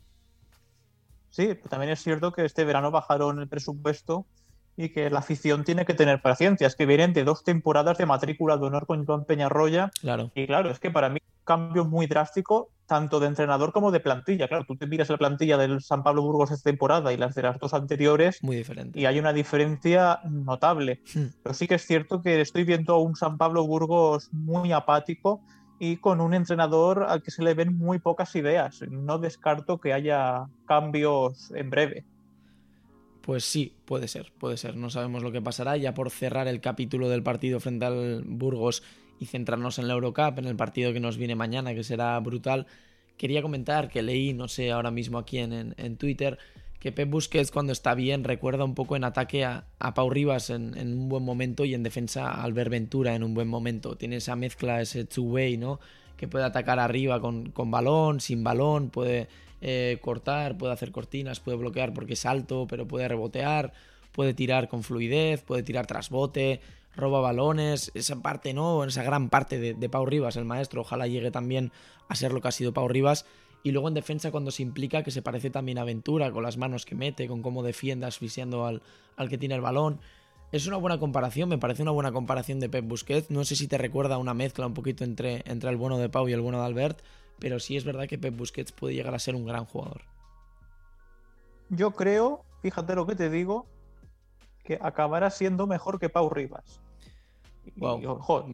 Sí, 1.30 1.50
también 1.68 1.92
es 1.92 2.02
cierto 2.02 2.32
que 2.32 2.44
este 2.44 2.64
verano 2.64 2.90
bajaron 2.90 3.40
el 3.40 3.48
presupuesto 3.48 4.26
y 4.76 4.88
que 4.90 5.10
la 5.10 5.20
afición 5.20 5.64
tiene 5.64 5.84
que 5.84 5.94
tener 5.94 6.20
paciencia. 6.22 6.66
Es 6.66 6.74
que 6.74 6.86
vienen 6.86 7.12
de 7.12 7.24
dos 7.24 7.44
temporadas 7.44 7.98
de 7.98 8.06
matrícula 8.06 8.56
de 8.56 8.66
honor 8.66 8.86
con 8.86 9.04
Joan 9.04 9.24
Peñarroya. 9.24 9.90
Claro. 10.00 10.32
Y 10.34 10.46
claro, 10.46 10.70
es 10.70 10.80
que 10.80 10.90
para 10.90 11.08
mí 11.08 11.20
un 11.40 11.44
cambio 11.44 11.84
muy 11.84 12.06
drástico, 12.06 12.70
tanto 12.86 13.20
de 13.20 13.28
entrenador 13.28 13.72
como 13.72 13.90
de 13.90 14.00
plantilla. 14.00 14.48
Claro, 14.48 14.64
tú 14.64 14.76
te 14.76 14.86
miras 14.86 15.08
la 15.08 15.16
plantilla 15.16 15.56
del 15.56 15.80
San 15.80 16.02
Pablo 16.02 16.22
Burgos 16.22 16.50
esta 16.50 16.70
temporada 16.70 17.12
y 17.12 17.16
las 17.16 17.34
de 17.34 17.42
las 17.42 17.58
dos 17.58 17.74
anteriores. 17.74 18.42
Muy 18.42 18.56
diferente. 18.56 18.98
Y 18.98 19.06
hay 19.06 19.18
una 19.18 19.32
diferencia 19.32 20.20
notable. 20.28 21.00
Hmm. 21.14 21.26
Pero 21.42 21.54
sí 21.54 21.68
que 21.68 21.76
es 21.76 21.86
cierto 21.86 22.20
que 22.20 22.40
estoy 22.40 22.64
viendo 22.64 22.94
a 22.94 23.00
un 23.00 23.16
San 23.16 23.38
Pablo 23.38 23.66
Burgos 23.66 24.28
muy 24.32 24.72
apático 24.72 25.40
y 25.78 25.96
con 25.96 26.20
un 26.20 26.34
entrenador 26.34 27.04
al 27.08 27.22
que 27.22 27.30
se 27.30 27.42
le 27.42 27.54
ven 27.54 27.76
muy 27.76 28.00
pocas 28.00 28.34
ideas. 28.34 28.82
No 28.90 29.18
descarto 29.18 29.78
que 29.78 29.92
haya 29.92 30.46
cambios 30.66 31.52
en 31.52 31.70
breve. 31.70 32.04
Pues 33.22 33.44
sí, 33.44 33.76
puede 33.84 34.08
ser, 34.08 34.32
puede 34.38 34.56
ser. 34.56 34.76
No 34.76 34.90
sabemos 34.90 35.22
lo 35.22 35.30
que 35.30 35.40
pasará. 35.40 35.76
Ya 35.76 35.94
por 35.94 36.10
cerrar 36.10 36.48
el 36.48 36.60
capítulo 36.60 37.08
del 37.08 37.22
partido 37.22 37.60
frente 37.60 37.86
al 37.86 38.24
Burgos 38.26 38.82
y 39.20 39.26
centrarnos 39.26 39.78
en 39.78 39.86
la 39.86 39.94
Eurocup, 39.94 40.38
en 40.38 40.46
el 40.46 40.56
partido 40.56 40.92
que 40.92 40.98
nos 40.98 41.18
viene 41.18 41.36
mañana, 41.36 41.74
que 41.74 41.84
será 41.84 42.18
brutal, 42.18 42.66
quería 43.18 43.42
comentar 43.42 43.88
que 43.88 44.02
leí, 44.02 44.32
no 44.32 44.48
sé, 44.48 44.72
ahora 44.72 44.90
mismo 44.90 45.18
aquí 45.18 45.38
en, 45.38 45.74
en, 45.76 45.96
Twitter, 45.98 46.38
que 46.80 46.90
Pep 46.90 47.10
Busquets 47.10 47.50
cuando 47.50 47.72
está 47.72 47.94
bien 47.94 48.24
recuerda 48.24 48.64
un 48.64 48.74
poco 48.74 48.96
en 48.96 49.04
ataque 49.04 49.44
a, 49.44 49.66
Pau 49.94 50.08
Rivas 50.08 50.48
en, 50.48 50.74
un 50.74 51.10
buen 51.10 51.22
momento 51.22 51.66
y 51.66 51.74
en 51.74 51.82
defensa 51.82 52.30
a 52.30 52.42
Albert 52.42 52.70
Ventura 52.70 53.14
en 53.14 53.22
un 53.22 53.34
buen 53.34 53.46
momento. 53.46 53.94
Tiene 53.96 54.16
esa 54.16 54.36
mezcla, 54.36 54.80
ese 54.80 55.04
two-way, 55.04 55.58
¿no? 55.58 55.80
Que 56.16 56.26
puede 56.26 56.46
atacar 56.46 56.78
arriba 56.78 57.20
con, 57.20 57.50
con 57.50 57.70
balón, 57.70 58.20
sin 58.20 58.42
balón, 58.42 58.88
puede 58.88 59.28
eh, 59.60 59.98
cortar, 60.00 60.56
puede 60.56 60.72
hacer 60.72 60.90
cortinas, 60.90 61.40
puede 61.40 61.58
bloquear 61.58 61.92
porque 61.92 62.14
es 62.14 62.24
alto, 62.24 62.66
pero 62.66 62.88
puede 62.88 63.06
rebotear, 63.06 63.74
puede 64.12 64.32
tirar 64.32 64.68
con 64.68 64.82
fluidez, 64.82 65.42
puede 65.42 65.62
tirar 65.62 65.86
tras 65.86 66.08
bote, 66.08 66.62
roba 66.96 67.20
balones, 67.20 67.90
esa 67.94 68.16
parte, 68.16 68.52
¿no? 68.52 68.84
Esa 68.84 69.02
gran 69.02 69.28
parte 69.28 69.58
de, 69.58 69.88
Pau 69.88 70.06
Rivas, 70.06 70.36
el 70.36 70.44
maestro, 70.44 70.82
ojalá 70.82 71.06
llegue 71.06 71.30
también 71.30 71.72
a 72.08 72.14
ser 72.14 72.32
lo 72.32 72.40
que 72.40 72.48
ha 72.48 72.52
sido 72.52 72.72
Pau 72.72 72.88
Rivas. 72.88 73.26
Y 73.62 73.72
luego 73.72 73.88
en 73.88 73.94
defensa 73.94 74.30
cuando 74.30 74.50
se 74.50 74.62
implica 74.62 75.02
que 75.02 75.10
se 75.10 75.22
parece 75.22 75.50
también 75.50 75.78
a 75.78 75.84
Ventura, 75.84 76.32
con 76.32 76.42
las 76.42 76.56
manos 76.56 76.86
que 76.86 76.94
mete, 76.94 77.28
con 77.28 77.42
cómo 77.42 77.62
defiende 77.62 78.06
asfixiando 78.06 78.66
al, 78.66 78.82
al 79.16 79.28
que 79.28 79.38
tiene 79.38 79.54
el 79.54 79.60
balón. 79.60 80.00
Es 80.50 80.66
una 80.66 80.78
buena 80.78 80.98
comparación, 80.98 81.48
me 81.48 81.58
parece 81.58 81.82
una 81.82 81.92
buena 81.92 82.10
comparación 82.10 82.58
de 82.58 82.68
Pep 82.68 82.84
Busquets. 82.84 83.30
No 83.30 83.44
sé 83.44 83.54
si 83.54 83.68
te 83.68 83.78
recuerda 83.78 84.18
una 84.18 84.34
mezcla 84.34 84.66
un 84.66 84.74
poquito 84.74 85.04
entre, 85.04 85.42
entre 85.46 85.70
el 85.70 85.76
bueno 85.76 85.98
de 85.98 86.08
Pau 86.08 86.28
y 86.28 86.32
el 86.32 86.40
bueno 86.40 86.58
de 86.58 86.66
Albert, 86.66 87.02
pero 87.38 87.60
sí 87.60 87.76
es 87.76 87.84
verdad 87.84 88.08
que 88.08 88.18
Pep 88.18 88.36
Busquets 88.36 88.72
puede 88.72 88.94
llegar 88.94 89.14
a 89.14 89.18
ser 89.18 89.36
un 89.36 89.46
gran 89.46 89.64
jugador. 89.64 90.02
Yo 91.68 91.92
creo, 91.92 92.44
fíjate 92.62 92.96
lo 92.96 93.06
que 93.06 93.14
te 93.14 93.30
digo, 93.30 93.66
que 94.64 94.78
acabará 94.80 95.30
siendo 95.30 95.66
mejor 95.66 95.98
que 95.98 96.08
Pau 96.08 96.30
Rivas. 96.30 96.80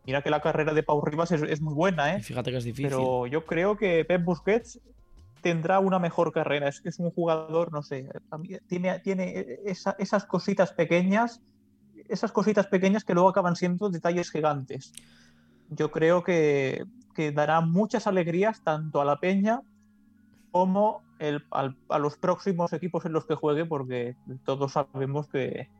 mira 0.04 0.22
que 0.22 0.30
la 0.30 0.40
carrera 0.40 0.74
de 0.74 0.82
Pau 0.82 1.00
Rivas 1.04 1.32
es, 1.32 1.60
muy 1.60 1.74
buena, 1.74 2.14
¿eh? 2.14 2.20
fíjate 2.20 2.50
que 2.50 2.58
es 2.58 2.64
difícil. 2.64 2.88
Pero 2.88 3.26
yo 3.26 3.44
creo 3.44 3.76
que 3.76 4.04
Pep 4.04 4.24
Busquets 4.24 4.80
tendrá 5.42 5.78
una 5.80 5.98
mejor 5.98 6.32
carrera. 6.32 6.68
Es 6.68 6.80
que 6.80 6.88
es 6.88 6.98
un 6.98 7.10
jugador, 7.10 7.72
no 7.72 7.82
sé, 7.82 8.08
tiene, 8.68 8.98
tiene 9.00 9.58
esas 9.64 10.24
cositas 10.26 10.72
pequeñas, 10.72 11.40
esas 12.08 12.32
cositas 12.32 12.66
pequeñas 12.66 13.04
que 13.04 13.14
luego 13.14 13.28
acaban 13.28 13.56
siendo 13.56 13.88
detalles 13.90 14.30
gigantes. 14.30 14.92
Yo 15.70 15.90
creo 15.90 16.22
que 16.22 16.84
que 17.16 17.32
dará 17.32 17.62
muchas 17.62 18.06
alegrías 18.06 18.62
tanto 18.62 19.00
a 19.00 19.04
la 19.06 19.18
Peña 19.18 19.62
como 20.52 21.02
a 21.50 21.98
los 21.98 22.18
próximos 22.18 22.74
equipos 22.74 23.06
en 23.06 23.14
los 23.14 23.24
que 23.24 23.34
juegue, 23.34 23.64
porque 23.64 24.16
todos 24.44 24.72
sabemos 24.72 25.26
que 25.28 25.70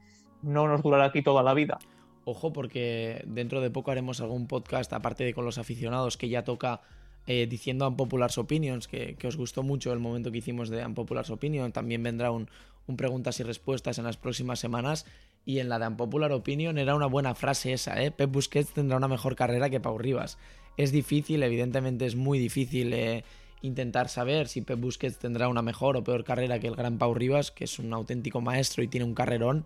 no 0.47 0.69
nos 0.69 0.83
durará 0.83 1.07
aquí 1.07 1.23
toda 1.23 1.43
la 1.43 1.55
vida. 1.55 1.79
Ojo, 2.25 2.53
porque 2.53 3.23
dentro 3.27 3.61
de 3.61 3.71
poco 3.71 3.91
haremos 3.91 4.21
algún 4.21 4.47
podcast, 4.47 4.93
aparte 4.93 5.25
de 5.25 5.35
con 5.35 5.45
los 5.45 5.59
aficionados, 5.59 6.17
que 6.17 6.29
ya 6.29 6.45
toca 6.45 6.81
eh, 7.27 7.47
diciendo 7.49 7.87
Unpopular 7.87 8.31
Opinions, 8.37 8.89
que, 8.89 9.17
que, 9.17 9.27
os 9.27 9.37
gustó 9.37 9.63
mucho 9.63 9.93
el 9.93 9.99
momento 9.99 10.33
que 10.33 10.39
hicimos 10.39 10.69
de 10.69 10.85
Unpopular 10.85 11.25
Opinion. 11.31 11.73
También 11.73 12.03
vendrá 12.03 12.31
un, 12.31 12.49
un 12.87 12.97
preguntas 12.97 13.39
y 13.41 13.43
respuestas 13.43 13.99
en 13.99 14.05
las 14.05 14.17
próximas 14.17 14.59
semanas. 14.59 15.07
Y 15.45 15.61
en 15.61 15.69
la 15.69 15.79
de 15.79 15.87
Unpopular 15.87 16.33
Opinion 16.33 16.79
era 16.79 16.95
una 16.95 17.07
buena 17.07 17.35
frase 17.35 17.73
esa, 17.73 18.03
¿eh? 18.03 18.11
Pep 18.11 18.31
Busquets 18.31 18.73
tendrá 18.73 18.97
una 18.97 19.09
mejor 19.09 19.37
carrera 19.37 19.71
que 19.71 19.81
Pau 19.81 19.97
Rivas. 19.97 20.39
Es 20.77 20.93
difícil, 20.93 21.43
evidentemente 21.43 22.07
es 22.07 22.17
muy 22.17 22.39
difícil 22.39 22.93
eh, 22.93 23.25
intentar 23.63 24.09
saber 24.09 24.49
si 24.49 24.63
Pep 24.63 24.81
Busquets 24.81 25.19
tendrá 25.19 25.49
una 25.49 25.63
mejor 25.63 25.97
o 25.97 26.05
peor 26.05 26.25
carrera 26.25 26.59
que 26.59 26.67
el 26.67 26.77
gran 26.77 26.99
Pau 26.99 27.15
Rivas, 27.15 27.53
que 27.53 27.65
es 27.65 27.79
un 27.79 27.93
auténtico 27.93 28.41
maestro 28.41 28.83
y 28.83 28.89
tiene 28.89 29.07
un 29.07 29.15
carrerón, 29.15 29.65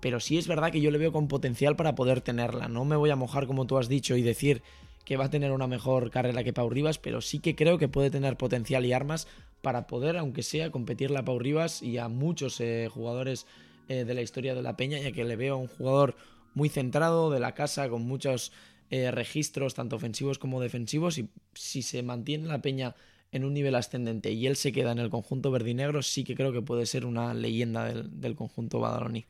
pero 0.00 0.20
sí 0.20 0.38
es 0.38 0.48
verdad 0.48 0.70
que 0.70 0.80
yo 0.80 0.90
le 0.90 0.98
veo 0.98 1.12
con 1.12 1.28
potencial 1.28 1.76
para 1.76 1.94
poder 1.94 2.20
tenerla. 2.20 2.68
No 2.68 2.84
me 2.84 2.96
voy 2.96 3.10
a 3.10 3.16
mojar 3.16 3.46
como 3.46 3.66
tú 3.66 3.78
has 3.78 3.88
dicho 3.88 4.16
y 4.16 4.22
decir 4.22 4.62
que 5.04 5.16
va 5.16 5.26
a 5.26 5.30
tener 5.30 5.52
una 5.52 5.66
mejor 5.66 6.10
carrera 6.10 6.44
que 6.44 6.52
Pau 6.52 6.68
Rivas, 6.68 6.98
pero 6.98 7.20
sí 7.20 7.38
que 7.38 7.56
creo 7.56 7.78
que 7.78 7.88
puede 7.88 8.10
tener 8.10 8.36
potencial 8.36 8.84
y 8.84 8.92
armas 8.92 9.26
para 9.62 9.86
poder, 9.86 10.16
aunque 10.16 10.42
sea, 10.42 10.70
competirle 10.70 11.18
a 11.18 11.24
Pau 11.24 11.38
Rivas 11.38 11.82
y 11.82 11.98
a 11.98 12.08
muchos 12.08 12.60
eh, 12.60 12.88
jugadores 12.92 13.46
eh, 13.88 14.04
de 14.04 14.14
la 14.14 14.22
historia 14.22 14.54
de 14.54 14.62
la 14.62 14.76
Peña, 14.76 14.98
ya 14.98 15.12
que 15.12 15.24
le 15.24 15.36
veo 15.36 15.54
a 15.54 15.58
un 15.58 15.66
jugador 15.66 16.14
muy 16.54 16.68
centrado 16.68 17.30
de 17.30 17.40
la 17.40 17.54
casa, 17.54 17.88
con 17.88 18.02
muchos 18.02 18.52
eh, 18.90 19.10
registros, 19.10 19.74
tanto 19.74 19.96
ofensivos 19.96 20.38
como 20.38 20.60
defensivos, 20.60 21.18
y 21.18 21.28
si 21.54 21.82
se 21.82 22.02
mantiene 22.02 22.46
la 22.46 22.60
peña 22.60 22.94
en 23.32 23.44
un 23.44 23.54
nivel 23.54 23.74
ascendente 23.74 24.32
y 24.32 24.46
él 24.46 24.56
se 24.56 24.72
queda 24.72 24.92
en 24.92 24.98
el 24.98 25.10
conjunto 25.10 25.50
verdinegro, 25.50 26.02
sí 26.02 26.24
que 26.24 26.34
creo 26.34 26.52
que 26.52 26.62
puede 26.62 26.86
ser 26.86 27.04
una 27.04 27.34
leyenda 27.34 27.84
del, 27.84 28.34
conjunto 28.34 28.80
badaloní. 28.80 29.26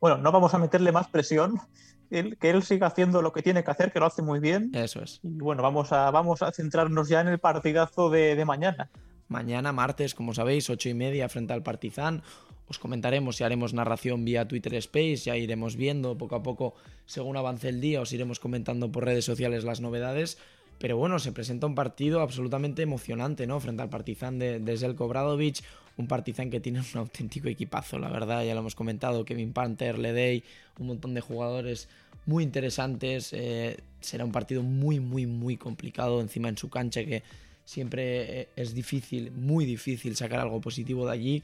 Bueno, 0.00 0.18
no 0.18 0.32
vamos 0.32 0.54
a 0.54 0.58
meterle 0.58 0.92
más 0.92 1.08
presión, 1.08 1.60
que 2.10 2.50
él 2.50 2.62
siga 2.62 2.86
haciendo 2.86 3.22
lo 3.22 3.32
que 3.32 3.42
tiene 3.42 3.64
que 3.64 3.70
hacer, 3.70 3.92
que 3.92 4.00
lo 4.00 4.06
hace 4.06 4.22
muy 4.22 4.40
bien. 4.40 4.70
Eso 4.74 5.02
es. 5.02 5.20
Y 5.22 5.38
bueno, 5.38 5.62
vamos 5.62 5.92
a, 5.92 6.10
vamos 6.10 6.42
a 6.42 6.52
centrarnos 6.52 7.08
ya 7.08 7.20
en 7.20 7.28
el 7.28 7.38
partidazo 7.38 8.10
de, 8.10 8.42
mañana. 8.44 8.90
Mañana, 9.28 9.72
martes, 9.72 10.14
como 10.14 10.32
sabéis, 10.32 10.70
ocho 10.70 10.88
y 10.88 10.94
media 10.94 11.28
frente 11.28 11.52
al 11.52 11.62
Partizan. 11.62 12.22
Os 12.66 12.78
comentaremos 12.78 13.36
si 13.36 13.44
haremos 13.44 13.74
narración 13.74 14.24
vía 14.24 14.48
Twitter 14.48 14.74
Space, 14.74 15.16
ya 15.16 15.36
iremos 15.36 15.76
viendo 15.76 16.16
poco 16.18 16.36
a 16.36 16.42
poco, 16.42 16.74
según 17.06 17.36
avance 17.36 17.68
el 17.68 17.80
día, 17.80 18.00
os 18.00 18.12
iremos 18.12 18.40
comentando 18.40 18.92
por 18.92 19.04
redes 19.04 19.24
sociales 19.24 19.64
las 19.64 19.80
novedades. 19.80 20.38
Pero 20.78 20.96
bueno, 20.96 21.18
se 21.18 21.32
presenta 21.32 21.66
un 21.66 21.74
partido 21.74 22.20
absolutamente 22.20 22.82
emocionante, 22.82 23.46
¿no? 23.46 23.58
Frente 23.58 23.82
al 23.82 23.88
Partizan 23.88 24.38
de, 24.38 24.60
de 24.60 24.78
Zelko 24.78 25.08
Bradovic, 25.08 25.64
un 25.98 26.06
Partizan 26.06 26.48
que 26.48 26.60
tiene 26.60 26.80
un 26.80 26.86
auténtico 26.94 27.48
equipazo, 27.48 27.98
la 27.98 28.08
verdad, 28.08 28.44
ya 28.44 28.54
lo 28.54 28.60
hemos 28.60 28.76
comentado, 28.76 29.24
Kevin 29.24 29.52
Panther, 29.52 29.98
Ledey, 29.98 30.44
un 30.78 30.86
montón 30.86 31.12
de 31.12 31.20
jugadores 31.20 31.88
muy 32.24 32.44
interesantes, 32.44 33.32
eh, 33.32 33.78
será 34.00 34.24
un 34.24 34.32
partido 34.32 34.62
muy, 34.62 35.00
muy, 35.00 35.26
muy 35.26 35.56
complicado 35.56 36.20
encima 36.20 36.48
en 36.48 36.56
su 36.56 36.70
cancha 36.70 37.04
que 37.04 37.24
siempre 37.64 38.40
eh, 38.40 38.48
es 38.54 38.74
difícil, 38.74 39.32
muy 39.32 39.64
difícil 39.66 40.14
sacar 40.14 40.38
algo 40.38 40.60
positivo 40.60 41.04
de 41.06 41.12
allí, 41.12 41.42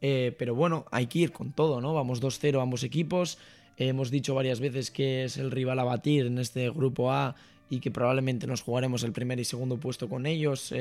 eh, 0.00 0.34
pero 0.36 0.56
bueno, 0.56 0.84
hay 0.90 1.06
que 1.06 1.20
ir 1.20 1.32
con 1.32 1.52
todo, 1.52 1.80
¿no? 1.80 1.94
Vamos 1.94 2.20
2-0 2.20 2.60
ambos 2.60 2.82
equipos, 2.82 3.38
hemos 3.76 4.10
dicho 4.10 4.34
varias 4.34 4.58
veces 4.58 4.90
que 4.90 5.24
es 5.24 5.36
el 5.36 5.52
rival 5.52 5.78
a 5.78 5.84
batir 5.84 6.26
en 6.26 6.38
este 6.38 6.68
grupo 6.70 7.12
A 7.12 7.36
y 7.70 7.78
que 7.78 7.92
probablemente 7.92 8.48
nos 8.48 8.62
jugaremos 8.62 9.04
el 9.04 9.12
primer 9.12 9.38
y 9.38 9.44
segundo 9.44 9.78
puesto 9.78 10.08
con 10.08 10.26
ellos 10.26 10.74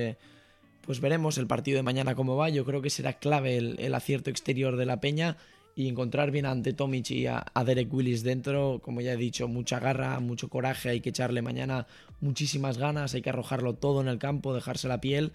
pues 0.82 1.00
veremos 1.00 1.38
el 1.38 1.48
partido 1.48 1.78
de 1.78 1.84
mañana 1.84 2.16
cómo 2.16 2.36
va. 2.36 2.50
Yo 2.50 2.66
creo 2.66 2.82
que 2.82 2.90
será 2.90 3.14
clave 3.14 3.58
el, 3.58 3.96
acierto 3.96 4.30
exterior 4.30 4.76
de 4.76 4.86
la 4.86 5.00
Peña 5.00 5.38
y 5.76 5.88
encontrar 5.88 6.32
bien 6.32 6.46
ante 6.46 6.74
Tomic 6.74 7.12
y 7.12 7.28
a, 7.28 7.46
Derek 7.66 7.94
Willis 7.94 8.24
dentro. 8.24 8.80
Como 8.84 9.02
ya 9.02 9.14
he 9.14 9.18
dicho, 9.18 9.48
mucha 9.48 9.80
garra, 9.80 10.20
mucho 10.20 10.50
coraje. 10.50 10.90
Hay 10.90 11.02
que 11.02 11.10
echarle 11.10 11.42
mañana 11.42 11.88
muchísimas 12.20 12.78
ganas. 12.78 13.14
Hay 13.14 13.22
que 13.22 13.30
arrojarlo 13.30 13.76
todo 13.76 14.02
en 14.02 14.08
el 14.08 14.20
campo, 14.20 14.54
dejarse 14.54 14.88
la 14.88 15.02
piel 15.02 15.32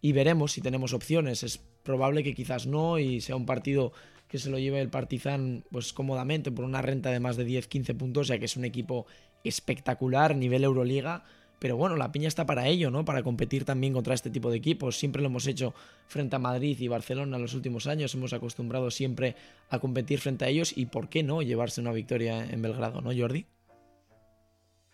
y 0.00 0.12
veremos 0.12 0.52
si 0.52 0.60
tenemos 0.60 0.92
opciones. 0.92 1.42
Es 1.42 1.58
probable 1.82 2.22
que 2.22 2.34
quizás 2.34 2.66
no 2.66 2.98
y 2.98 3.20
sea 3.20 3.36
un 3.36 3.46
partido 3.46 3.92
que 4.28 4.38
se 4.38 4.50
lo 4.50 4.58
lleve 4.58 4.80
el 4.80 4.90
Partizan 4.90 5.64
pues 5.70 5.92
cómodamente 5.94 6.52
por 6.52 6.64
una 6.64 6.82
renta 6.82 7.10
de 7.10 7.18
más 7.18 7.36
de 7.36 7.46
10-15 7.46 7.96
puntos, 7.96 8.28
ya 8.28 8.38
que 8.38 8.44
es 8.44 8.56
un 8.56 8.66
equipo 8.66 9.06
espectacular, 9.42 10.36
nivel 10.36 10.64
Euroliga 10.64 11.24
pero 11.58 11.76
bueno, 11.76 11.96
la 11.96 12.12
piña 12.12 12.28
está 12.28 12.46
para 12.46 12.66
ello, 12.66 12.90
¿no? 12.90 13.04
Para 13.04 13.22
competir 13.22 13.64
también 13.64 13.92
contra 13.92 14.14
este 14.14 14.30
tipo 14.30 14.50
de 14.50 14.56
equipos. 14.56 14.98
Siempre 14.98 15.22
lo 15.22 15.28
hemos 15.28 15.46
hecho 15.46 15.74
frente 16.06 16.36
a 16.36 16.38
Madrid 16.38 16.78
y 16.78 16.88
Barcelona 16.88 17.36
en 17.36 17.42
los 17.42 17.54
últimos 17.54 17.86
años. 17.86 18.14
Hemos 18.14 18.32
acostumbrado 18.32 18.90
siempre 18.90 19.34
a 19.70 19.78
competir 19.78 20.20
frente 20.20 20.44
a 20.44 20.48
ellos 20.48 20.76
y 20.76 20.86
por 20.86 21.08
qué 21.08 21.22
no 21.22 21.42
llevarse 21.42 21.80
una 21.80 21.92
victoria 21.92 22.44
en 22.44 22.62
Belgrado, 22.62 23.00
¿no, 23.00 23.10
Jordi? 23.16 23.46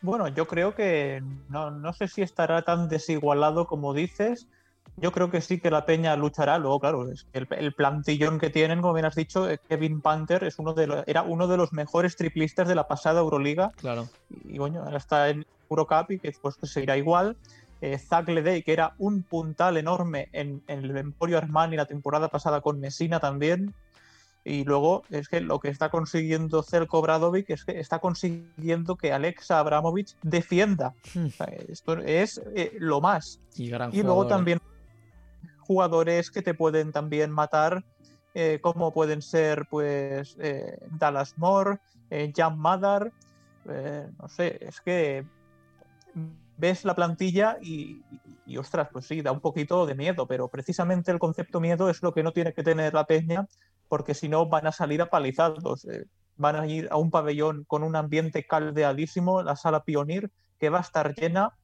Bueno, 0.00 0.28
yo 0.28 0.46
creo 0.46 0.74
que 0.74 1.22
no, 1.48 1.70
no 1.70 1.92
sé 1.92 2.08
si 2.08 2.22
estará 2.22 2.62
tan 2.62 2.88
desigualado 2.88 3.66
como 3.66 3.94
dices. 3.94 4.48
Yo 4.96 5.10
creo 5.10 5.30
que 5.30 5.40
sí 5.40 5.58
que 5.58 5.70
la 5.70 5.86
Peña 5.86 6.14
luchará. 6.14 6.58
Luego, 6.58 6.78
claro, 6.78 7.10
es 7.10 7.26
el, 7.32 7.48
el, 7.50 7.72
plantillón 7.72 8.38
que 8.38 8.50
tienen, 8.50 8.80
como 8.80 8.94
bien 8.94 9.06
has 9.06 9.16
dicho, 9.16 9.50
eh, 9.50 9.58
Kevin 9.68 10.00
Panther 10.00 10.44
es 10.44 10.58
uno 10.58 10.72
de 10.72 11.02
era 11.06 11.22
uno 11.22 11.48
de 11.48 11.56
los 11.56 11.72
mejores 11.72 12.16
triplistas 12.16 12.68
de 12.68 12.76
la 12.76 12.86
pasada 12.86 13.20
Euroliga. 13.20 13.72
Claro. 13.76 14.08
Y, 14.44 14.58
bueno, 14.58 14.82
ahora 14.84 14.98
está 14.98 15.28
en 15.30 15.46
Eurocup 15.68 16.12
y 16.12 16.18
que 16.18 16.28
después 16.28 16.56
seguirá 16.62 16.96
igual. 16.96 17.36
Eh, 17.80 17.98
Zach 17.98 18.28
Ledey, 18.28 18.62
que 18.62 18.72
era 18.72 18.94
un 18.98 19.22
puntal 19.24 19.76
enorme 19.76 20.28
en, 20.32 20.62
el 20.68 20.96
Emporio 20.96 21.38
Armani 21.38 21.76
la 21.76 21.86
temporada 21.86 22.28
pasada 22.28 22.60
con 22.60 22.78
Messina 22.78 23.18
también. 23.18 23.74
Y 24.44 24.64
luego 24.64 25.02
es 25.10 25.28
que 25.28 25.40
lo 25.40 25.58
que 25.58 25.70
está 25.70 25.88
consiguiendo 25.88 26.62
Zelko 26.62 27.02
Bradovic 27.02 27.48
es 27.50 27.64
que 27.64 27.80
está 27.80 27.98
consiguiendo 27.98 28.96
que 28.96 29.12
Alexa 29.12 29.58
Abramovich 29.58 30.14
defienda. 30.22 30.94
Hmm. 31.14 31.28
esto 31.68 31.98
es 31.98 32.40
eh, 32.54 32.72
lo 32.78 33.00
más. 33.00 33.40
Y, 33.56 33.64
y 33.64 34.02
luego 34.02 34.26
también 34.26 34.60
jugadores 35.66 36.30
que 36.30 36.42
te 36.42 36.54
pueden 36.54 36.92
también 36.92 37.30
matar, 37.30 37.84
eh, 38.34 38.58
como 38.62 38.92
pueden 38.92 39.22
ser 39.22 39.66
pues 39.70 40.36
Dallas 40.98 41.38
Moore, 41.38 41.78
Jan 42.34 42.58
Madar, 42.58 43.12
no 43.64 44.28
sé, 44.28 44.58
es 44.60 44.80
que 44.80 45.24
ves 46.56 46.84
la 46.84 46.94
plantilla 46.94 47.58
y, 47.60 48.02
ostras, 48.58 48.88
pues 48.92 49.06
sí, 49.06 49.22
da 49.22 49.32
un 49.32 49.40
poquito 49.40 49.86
de 49.86 49.94
miedo, 49.94 50.26
pero 50.26 50.48
precisamente 50.48 51.10
el 51.10 51.18
concepto 51.18 51.60
miedo 51.60 51.90
es 51.90 52.02
lo 52.02 52.12
que 52.12 52.22
no 52.22 52.32
tiene 52.32 52.52
que 52.52 52.62
tener 52.62 52.94
la 52.94 53.06
peña, 53.06 53.46
porque 53.88 54.14
si 54.14 54.28
no 54.28 54.46
van 54.46 54.66
a 54.66 54.72
salir 54.72 55.02
apalizados. 55.02 55.84
Eh, 55.86 56.06
van 56.36 56.56
a 56.56 56.66
ir 56.66 56.88
a 56.90 56.96
un 56.96 57.12
pabellón 57.12 57.64
con 57.64 57.84
un 57.84 57.94
ambiente 57.94 58.44
caldeadísimo, 58.44 59.42
la 59.42 59.54
sala 59.54 59.84
Pionir, 59.84 60.32
que 60.58 60.68
va 60.68 60.78
a 60.78 60.82
estar 60.82 61.14
llena. 61.14 61.56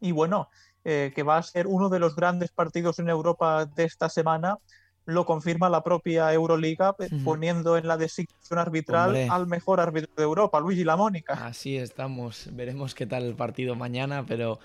Y 0.00 0.10
bueno, 0.10 0.48
eh, 0.84 1.12
que 1.14 1.22
va 1.22 1.38
a 1.38 1.42
ser 1.42 1.66
uno 1.66 1.88
de 1.88 1.98
los 1.98 2.16
grandes 2.16 2.50
partidos 2.50 2.98
en 2.98 3.08
Europa 3.08 3.66
de 3.66 3.84
esta 3.84 4.08
semana, 4.08 4.58
lo 5.04 5.26
confirma 5.26 5.68
la 5.68 5.82
propia 5.82 6.32
Euroliga 6.32 6.94
eh, 6.98 7.08
poniendo 7.24 7.76
en 7.76 7.88
la 7.88 7.96
designación 7.96 8.58
arbitral 8.58 9.16
al 9.30 9.46
mejor 9.46 9.80
árbitro 9.80 10.12
de 10.16 10.22
Europa, 10.22 10.60
Luigi 10.60 10.84
Lamónica. 10.84 11.34
Así 11.44 11.76
estamos, 11.76 12.48
veremos 12.52 12.94
qué 12.94 13.06
tal 13.06 13.24
el 13.24 13.34
partido 13.34 13.74
mañana, 13.74 14.24
pero 14.26 14.60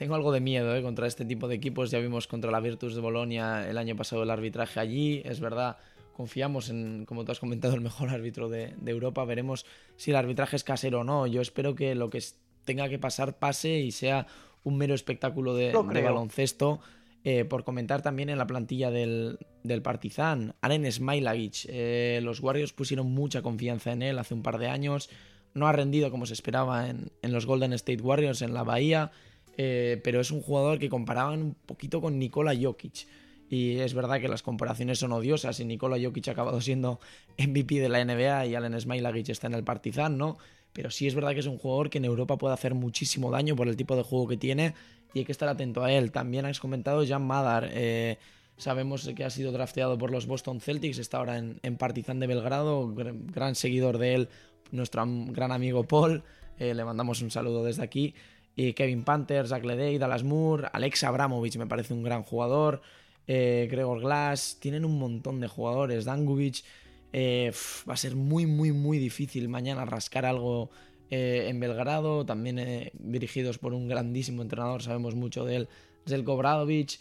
tengo 0.00 0.14
algo 0.14 0.32
de 0.32 0.40
miedo 0.40 0.74
¿eh? 0.74 0.82
contra 0.82 1.06
este 1.06 1.26
tipo 1.26 1.46
de 1.46 1.56
equipos. 1.56 1.90
Ya 1.90 1.98
vimos 1.98 2.26
contra 2.26 2.50
la 2.50 2.60
Virtus 2.60 2.94
de 2.94 3.02
Bolonia 3.02 3.68
el 3.68 3.76
año 3.76 3.96
pasado 3.96 4.22
el 4.22 4.30
arbitraje 4.30 4.80
allí, 4.80 5.20
es 5.26 5.40
verdad. 5.40 5.76
Confiamos 6.16 6.70
en, 6.70 7.04
como 7.04 7.26
tú 7.26 7.32
has 7.32 7.38
comentado, 7.38 7.74
el 7.74 7.82
mejor 7.82 8.08
árbitro 8.08 8.48
de, 8.48 8.74
Europa. 8.86 9.22
Veremos 9.26 9.66
si 9.96 10.10
el 10.10 10.16
arbitraje 10.16 10.56
es 10.56 10.64
casero 10.64 11.00
o 11.00 11.04
no. 11.04 11.26
Yo 11.26 11.42
espero 11.42 11.74
que 11.74 11.94
lo 11.94 12.08
que 12.08 12.24
tenga 12.64 12.88
que 12.88 12.98
pasar 12.98 13.38
pase 13.38 13.78
y 13.78 13.90
sea 13.90 14.26
un 14.64 14.76
mero 14.76 14.94
espectáculo 14.94 15.54
de 15.54 15.72
baloncesto 15.72 16.80
eh, 17.22 17.44
por 17.44 17.64
comentar 17.64 18.00
también 18.00 18.30
en 18.30 18.38
la 18.38 18.46
plantilla 18.46 18.90
del, 18.90 19.38
del 19.62 19.82
Partizan, 19.82 20.54
Aren 20.62 20.90
Smailagic. 20.90 21.66
Eh, 21.68 22.20
los 22.22 22.40
Warriors 22.40 22.72
pusieron 22.72 23.12
mucha 23.12 23.42
confianza 23.42 23.92
en 23.92 24.00
él 24.02 24.18
hace 24.18 24.32
un 24.32 24.42
par 24.42 24.58
de 24.58 24.68
años. 24.68 25.10
No 25.52 25.66
ha 25.66 25.72
rendido 25.72 26.10
como 26.10 26.24
se 26.24 26.32
esperaba 26.32 26.88
en, 26.88 27.10
los 27.22 27.44
Golden 27.44 27.74
State 27.74 28.00
Warriors 28.00 28.40
en 28.40 28.54
la 28.54 28.62
Bahía, 28.62 29.10
eh, 29.58 30.00
pero 30.02 30.20
es 30.20 30.30
un 30.30 30.40
jugador 30.40 30.78
que 30.78 30.88
comparaban 30.88 31.42
un 31.42 31.54
poquito 31.54 32.00
con 32.00 32.18
Nikola 32.18 32.54
Jokic. 32.58 33.06
Y 33.50 33.78
es 33.80 33.92
verdad 33.92 34.20
que 34.20 34.28
las 34.28 34.42
comparaciones 34.42 35.00
son 35.00 35.12
odiosas 35.12 35.60
y 35.60 35.66
Nikola 35.66 35.98
Jokic 36.02 36.28
ha 36.28 36.32
acabado 36.32 36.62
siendo 36.62 37.00
MVP 37.38 37.80
de 37.80 37.90
la 37.90 38.02
NBA 38.02 38.46
y 38.46 38.54
Alen 38.54 38.80
Smailagic 38.80 39.28
está 39.28 39.46
en 39.48 39.54
el 39.54 39.64
Partizan, 39.64 40.16
¿no? 40.16 40.38
Pero 40.72 40.90
sí 40.90 41.06
es 41.06 41.14
verdad 41.14 41.32
que 41.32 41.40
es 41.40 41.46
un 41.46 41.58
jugador 41.58 41.90
que 41.90 41.98
en 41.98 42.04
Europa 42.04 42.38
puede 42.38 42.54
hacer 42.54 42.74
muchísimo 42.74 43.30
daño 43.30 43.56
por 43.56 43.68
el 43.68 43.76
tipo 43.76 43.96
de 43.96 44.02
juego 44.02 44.28
que 44.28 44.36
tiene 44.36 44.74
y 45.14 45.20
hay 45.20 45.24
que 45.24 45.32
estar 45.32 45.48
atento 45.48 45.82
a 45.82 45.92
él. 45.92 46.12
También 46.12 46.46
has 46.46 46.60
comentado 46.60 47.04
Jan 47.06 47.26
Madar. 47.26 47.70
Eh, 47.72 48.18
sabemos 48.56 49.08
que 49.14 49.24
ha 49.24 49.30
sido 49.30 49.52
drafteado 49.52 49.98
por 49.98 50.10
los 50.10 50.26
Boston 50.26 50.60
Celtics, 50.60 50.98
está 50.98 51.18
ahora 51.18 51.38
en, 51.38 51.76
Partizan 51.76 52.20
de 52.20 52.26
Belgrado, 52.26 52.92
gran 52.94 53.54
seguidor 53.54 53.98
de 53.98 54.14
él, 54.14 54.28
nuestro 54.70 55.04
gran 55.06 55.52
amigo 55.52 55.84
Paul. 55.84 56.22
Eh, 56.58 56.74
le 56.74 56.84
mandamos 56.84 57.22
un 57.22 57.30
saludo 57.30 57.64
desde 57.64 57.82
aquí. 57.82 58.14
Y 58.54 58.74
Kevin 58.74 59.04
Panther, 59.04 59.46
Zach 59.48 59.64
Ledey, 59.64 59.98
Dallas 59.98 60.22
Moore, 60.22 60.68
Alex 60.72 61.04
Abramovich 61.04 61.56
me 61.56 61.66
parece 61.66 61.94
un 61.94 62.02
gran 62.02 62.22
jugador. 62.22 62.82
Eh, 63.26 63.68
Gregor 63.70 64.00
Glass, 64.00 64.58
tienen 64.60 64.84
un 64.84 64.98
montón 64.98 65.40
de 65.40 65.48
jugadores. 65.48 66.04
Dangubic, 66.04 66.62
va 67.12 67.94
a 67.94 67.96
ser 67.96 68.16
muy, 68.16 68.46
muy, 68.46 68.72
muy 68.72 68.98
difícil 68.98 69.48
mañana 69.48 69.84
rascar 69.84 70.26
algo 70.26 70.70
eh, 71.10 71.48
en 71.48 71.58
Belgrado, 71.58 72.24
también 72.24 72.60
eh, 72.60 72.92
dirigidos 72.94 73.58
por 73.58 73.74
un 73.74 73.88
grandísimo 73.88 74.42
entrenador, 74.42 74.80
sabemos 74.80 75.16
mucho 75.16 75.44
de 75.44 75.56
él, 75.56 75.68
Zelko 76.06 76.36
Bradovic. 76.36 77.00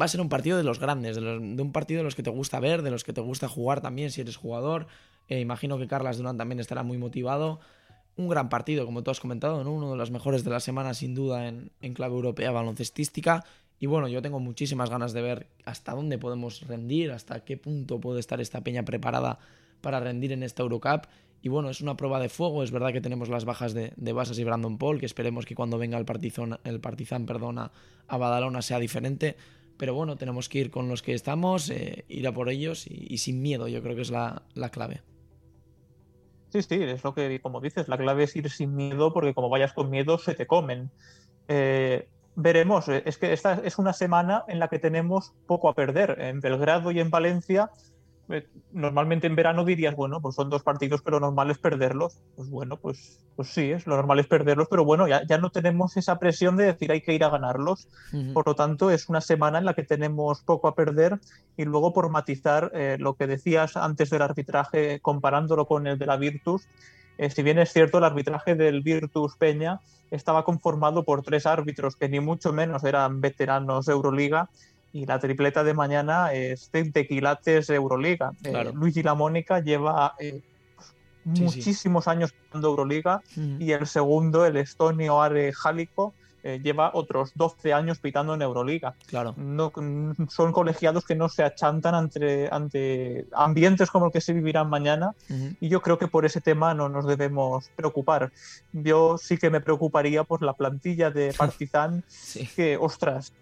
Va 0.00 0.06
a 0.06 0.08
ser 0.08 0.22
un 0.22 0.30
partido 0.30 0.56
de 0.56 0.64
los 0.64 0.80
grandes, 0.80 1.16
de, 1.16 1.22
un 1.22 1.72
partido 1.72 1.98
de 1.98 2.04
los 2.04 2.14
que 2.14 2.22
te 2.22 2.30
gusta 2.30 2.58
ver, 2.58 2.80
de 2.80 2.90
los 2.90 3.04
que 3.04 3.12
te 3.12 3.20
gusta 3.20 3.46
jugar 3.46 3.82
también 3.82 4.10
si 4.10 4.22
eres 4.22 4.36
jugador. 4.36 4.86
Eh, 5.28 5.40
imagino 5.40 5.78
que 5.78 5.86
Carlas 5.86 6.16
Durán 6.16 6.38
también 6.38 6.58
estará 6.58 6.82
muy 6.82 6.96
motivado. 6.96 7.60
Un 8.16 8.28
gran 8.28 8.48
partido, 8.48 8.86
como 8.86 9.02
tú 9.02 9.10
has 9.10 9.20
comentado, 9.20 9.60
uno 9.60 9.90
de 9.90 9.96
los 9.98 10.10
mejores 10.10 10.42
de 10.42 10.50
la 10.50 10.60
semana 10.60 10.94
sin 10.94 11.14
duda 11.14 11.46
en, 11.46 11.70
en 11.82 11.92
clave 11.92 12.14
europea 12.14 12.50
baloncestística. 12.50 13.44
Y 13.78 13.86
bueno, 13.86 14.08
yo 14.08 14.22
tengo 14.22 14.40
muchísimas 14.40 14.90
ganas 14.90 15.12
de 15.12 15.22
ver 15.22 15.46
hasta 15.64 15.92
dónde 15.92 16.18
podemos 16.18 16.66
rendir, 16.66 17.10
hasta 17.12 17.44
qué 17.44 17.56
punto 17.56 18.00
puede 18.00 18.20
estar 18.20 18.40
esta 18.40 18.62
peña 18.62 18.84
preparada 18.84 19.38
para 19.80 20.00
rendir 20.00 20.32
en 20.32 20.42
esta 20.42 20.62
Eurocup 20.62 21.06
y 21.44 21.50
bueno, 21.50 21.68
es 21.68 21.82
una 21.82 21.94
prueba 21.94 22.18
de 22.20 22.30
fuego. 22.30 22.62
Es 22.62 22.70
verdad 22.70 22.90
que 22.90 23.02
tenemos 23.02 23.28
las 23.28 23.44
bajas 23.44 23.74
de, 23.74 23.92
de 23.96 24.12
Basas 24.14 24.38
y 24.38 24.44
Brandon 24.44 24.78
Paul, 24.78 24.98
que 24.98 25.04
esperemos 25.04 25.44
que 25.44 25.54
cuando 25.54 25.76
venga 25.76 25.98
el 25.98 26.06
Partizan, 26.06 27.26
perdona, 27.26 27.70
a 28.08 28.16
Badalona 28.16 28.62
sea 28.62 28.78
diferente. 28.78 29.36
Pero 29.76 29.92
bueno, 29.92 30.16
tenemos 30.16 30.48
que 30.48 30.60
ir 30.60 30.70
con 30.70 30.88
los 30.88 31.02
que 31.02 31.12
estamos, 31.12 31.68
eh, 31.68 32.06
ir 32.08 32.26
a 32.26 32.32
por 32.32 32.48
ellos 32.48 32.86
y, 32.86 33.18
sin 33.18 33.42
miedo, 33.42 33.68
yo 33.68 33.82
creo 33.82 33.94
que 33.94 34.00
es 34.00 34.10
la, 34.10 34.42
clave. 34.72 35.02
Sí, 36.48 36.62
sí, 36.62 36.76
es 36.76 37.04
lo 37.04 37.12
que, 37.12 37.38
como 37.42 37.60
dices, 37.60 37.88
la 37.88 37.98
clave 37.98 38.24
es 38.24 38.34
ir 38.36 38.48
sin 38.48 38.74
miedo, 38.74 39.12
porque 39.12 39.34
como 39.34 39.50
vayas 39.50 39.74
con 39.74 39.90
miedo, 39.90 40.16
se 40.16 40.34
te 40.34 40.46
comen. 40.46 40.90
Eh, 41.48 42.08
veremos, 42.36 42.88
es 42.88 43.18
que 43.18 43.32
esta 43.32 43.60
es 43.64 43.78
una 43.78 43.92
semana 43.92 44.44
en 44.48 44.58
la 44.58 44.68
que 44.68 44.78
tenemos 44.78 45.32
poco 45.46 45.68
a 45.68 45.74
perder. 45.74 46.20
En 46.20 46.40
Belgrado 46.40 46.90
y 46.90 47.00
en 47.00 47.10
Valencia 47.10 47.70
eh, 48.30 48.46
normalmente 48.72 49.26
en 49.26 49.36
verano 49.36 49.64
dirías, 49.64 49.94
bueno, 49.94 50.20
pues 50.20 50.34
son 50.34 50.48
dos 50.48 50.62
partidos, 50.62 51.02
pero 51.02 51.20
normal 51.20 51.50
es 51.50 51.58
perderlos. 51.58 52.20
Pues 52.36 52.48
bueno, 52.48 52.78
pues, 52.78 53.20
pues 53.36 53.48
sí, 53.48 53.70
es 53.70 53.86
lo 53.86 53.96
normal 53.96 54.18
es 54.18 54.26
perderlos, 54.26 54.68
pero 54.70 54.84
bueno, 54.84 55.06
ya, 55.06 55.22
ya 55.26 55.38
no 55.38 55.50
tenemos 55.50 55.96
esa 55.96 56.18
presión 56.18 56.56
de 56.56 56.64
decir 56.64 56.90
hay 56.90 57.02
que 57.02 57.14
ir 57.14 57.24
a 57.24 57.28
ganarlos. 57.28 57.88
Por 58.32 58.46
lo 58.46 58.54
tanto, 58.54 58.90
es 58.90 59.08
una 59.08 59.20
semana 59.20 59.58
en 59.58 59.64
la 59.64 59.74
que 59.74 59.82
tenemos 59.82 60.42
poco 60.42 60.68
a 60.68 60.74
perder 60.74 61.20
y 61.56 61.64
luego 61.64 61.92
por 61.92 62.08
matizar 62.08 62.70
eh, 62.74 62.96
lo 62.98 63.14
que 63.14 63.26
decías 63.26 63.76
antes 63.76 64.10
del 64.10 64.22
arbitraje, 64.22 65.00
comparándolo 65.00 65.66
con 65.66 65.86
el 65.86 65.98
de 65.98 66.06
la 66.06 66.16
Virtus. 66.16 66.66
Eh, 67.18 67.30
si 67.30 67.42
bien 67.42 67.58
es 67.58 67.72
cierto, 67.72 67.98
el 67.98 68.04
arbitraje 68.04 68.54
del 68.54 68.80
Virtus 68.80 69.36
Peña 69.36 69.80
estaba 70.14 70.44
conformado 70.44 71.04
por 71.04 71.22
tres 71.22 71.46
árbitros 71.46 71.96
que 71.96 72.08
ni 72.08 72.20
mucho 72.20 72.52
menos 72.52 72.84
eran 72.84 73.20
veteranos 73.20 73.86
de 73.86 73.92
Euroliga 73.92 74.48
y 74.92 75.06
la 75.06 75.18
tripleta 75.18 75.64
de 75.64 75.74
mañana 75.74 76.32
es 76.32 76.70
de 76.70 76.90
Tequilates 76.90 77.68
Euroliga. 77.70 78.32
Eh, 78.44 78.70
Luigi 78.72 79.02
La 79.02 79.14
Mónica 79.14 79.58
lleva 79.58 80.14
eh, 80.20 80.40
muchísimos 81.24 82.06
años 82.06 82.32
jugando 82.32 82.68
Euroliga 82.68 83.22
y 83.36 83.72
el 83.72 83.86
segundo, 83.86 84.46
el 84.46 84.56
estonio 84.56 85.20
Are 85.20 85.52
Jálico, 85.52 86.14
eh, 86.46 86.60
lleva 86.62 86.90
otros 86.92 87.32
12 87.34 87.72
años 87.72 87.98
pitando 87.98 88.34
en 88.34 88.42
Euroliga. 88.42 88.94
Claro. 89.06 89.34
No, 89.38 89.72
son 90.28 90.52
colegiados 90.52 91.06
que 91.06 91.14
no 91.14 91.30
se 91.30 91.42
achantan 91.42 91.94
ante, 91.94 92.50
ante 92.52 93.26
ambientes 93.32 93.90
como 93.90 94.06
el 94.06 94.12
que 94.12 94.20
se 94.20 94.34
vivirán 94.34 94.68
mañana 94.68 95.14
y 95.58 95.70
yo 95.70 95.80
creo 95.80 95.98
que 95.98 96.06
por 96.06 96.26
ese 96.26 96.42
tema 96.42 96.74
no 96.74 96.90
nos 96.90 97.06
debemos 97.06 97.70
preocupar. 97.76 98.30
Yo 98.74 99.16
sí 99.16 99.38
que 99.38 99.48
me 99.48 99.62
preocuparía 99.62 100.22
por 100.24 100.42
la 100.42 100.52
plantilla 100.52 101.10
de 101.10 101.32
Partizan, 101.38 102.04
que, 102.54 102.76
ostras, 102.76 103.32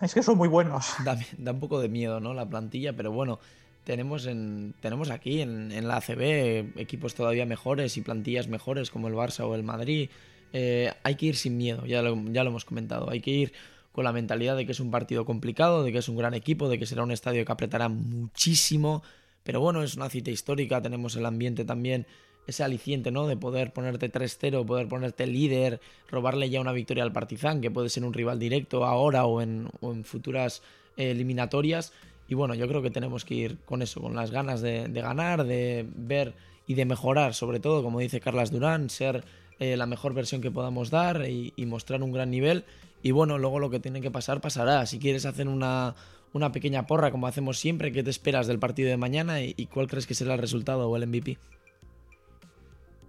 es 0.00 0.14
que 0.14 0.22
son 0.22 0.38
muy 0.38 0.48
buenos. 0.48 0.94
Da, 1.04 1.52
un 1.52 1.60
poco 1.60 1.78
de 1.78 1.90
miedo, 1.90 2.20
¿no? 2.20 2.32
La 2.32 2.46
plantilla, 2.46 2.94
pero 2.94 3.12
bueno, 3.12 3.38
tenemos, 3.84 4.24
en, 4.24 4.74
tenemos 4.80 5.10
aquí 5.10 5.42
en, 5.42 5.86
la 5.86 5.96
ACB 5.96 6.78
equipos 6.78 7.14
todavía 7.14 7.44
mejores 7.44 7.98
y 7.98 8.00
plantillas 8.00 8.48
mejores 8.48 8.90
como 8.90 9.08
el 9.08 9.14
Barça 9.14 9.44
o 9.44 9.54
el 9.54 9.62
Madrid. 9.62 10.08
Eh, 10.52 10.92
hay 11.02 11.14
que 11.16 11.26
ir 11.26 11.36
sin 11.36 11.56
miedo, 11.56 11.84
ya 11.86 12.02
lo, 12.02 12.16
ya 12.30 12.44
lo 12.44 12.50
hemos 12.50 12.64
comentado. 12.64 13.10
Hay 13.10 13.20
que 13.20 13.30
ir 13.30 13.52
con 13.92 14.04
la 14.04 14.12
mentalidad 14.12 14.56
de 14.56 14.64
que 14.64 14.72
es 14.72 14.80
un 14.80 14.90
partido 14.90 15.24
complicado, 15.24 15.82
de 15.82 15.92
que 15.92 15.98
es 15.98 16.08
un 16.08 16.16
gran 16.16 16.34
equipo, 16.34 16.68
de 16.68 16.78
que 16.78 16.86
será 16.86 17.02
un 17.02 17.10
estadio 17.10 17.44
que 17.44 17.52
apretará 17.52 17.88
muchísimo. 17.88 19.02
Pero 19.42 19.60
bueno, 19.60 19.82
es 19.82 19.96
una 19.96 20.08
cita 20.10 20.30
histórica, 20.30 20.82
tenemos 20.82 21.16
el 21.16 21.26
ambiente 21.26 21.64
también 21.64 22.06
ese 22.48 22.64
aliciente, 22.64 23.10
¿no? 23.10 23.26
De 23.26 23.36
poder 23.36 23.72
ponerte 23.72 24.10
3-0, 24.10 24.64
poder 24.64 24.88
ponerte 24.88 25.26
líder, 25.26 25.80
robarle 26.10 26.48
ya 26.48 26.60
una 26.60 26.72
victoria 26.72 27.02
al 27.02 27.12
Partizan, 27.12 27.60
que 27.60 27.70
puede 27.70 27.90
ser 27.90 28.04
un 28.04 28.14
rival 28.14 28.38
directo 28.38 28.84
ahora 28.84 29.26
o 29.26 29.42
en, 29.42 29.70
futuras 30.04 30.62
eh, 30.96 31.10
eliminatorias. 31.10 31.92
Y 32.26 32.34
bueno, 32.34 32.54
yo 32.54 32.66
creo 32.66 32.82
que 32.82 32.90
tenemos 32.90 33.24
que 33.24 33.34
ir 33.34 33.58
con 33.64 33.82
eso, 33.82 34.00
con 34.00 34.14
las 34.14 34.30
ganas 34.30 34.60
de, 34.60 34.88
ganar, 34.88 35.44
de 35.44 35.86
ver 35.94 36.34
y 36.66 36.74
de 36.74 36.84
mejorar, 36.84 37.34
sobre 37.34 37.60
todo, 37.60 37.82
como 37.82 38.00
dice 38.00 38.20
Carlas 38.20 38.50
Durán, 38.50 38.90
ser 38.90 39.24
eh, 39.58 39.76
la 39.76 39.86
mejor 39.86 40.14
versión 40.14 40.40
que 40.40 40.50
podamos 40.50 40.90
dar 40.90 41.28
y, 41.28 41.52
mostrar 41.66 42.02
un 42.02 42.12
gran 42.12 42.30
nivel. 42.30 42.64
Y 43.02 43.10
bueno, 43.10 43.38
luego 43.38 43.58
lo 43.58 43.70
que 43.70 43.80
tiene 43.80 44.00
que 44.00 44.10
pasar, 44.10 44.40
pasará. 44.40 44.86
Si 44.86 44.98
quieres 44.98 45.26
hacer 45.26 45.48
una, 45.48 45.94
una 46.32 46.52
pequeña 46.52 46.86
porra, 46.86 47.10
como 47.10 47.26
hacemos 47.26 47.58
siempre, 47.58 47.92
¿qué 47.92 48.02
te 48.02 48.10
esperas 48.10 48.46
del 48.46 48.58
partido 48.58 48.88
de 48.88 48.96
mañana 48.96 49.40
y, 49.40 49.66
cuál 49.66 49.88
crees 49.88 50.06
que 50.06 50.14
será 50.14 50.34
el 50.34 50.40
resultado 50.40 50.88
o 50.88 50.96
el 50.96 51.06
MVP? 51.06 51.38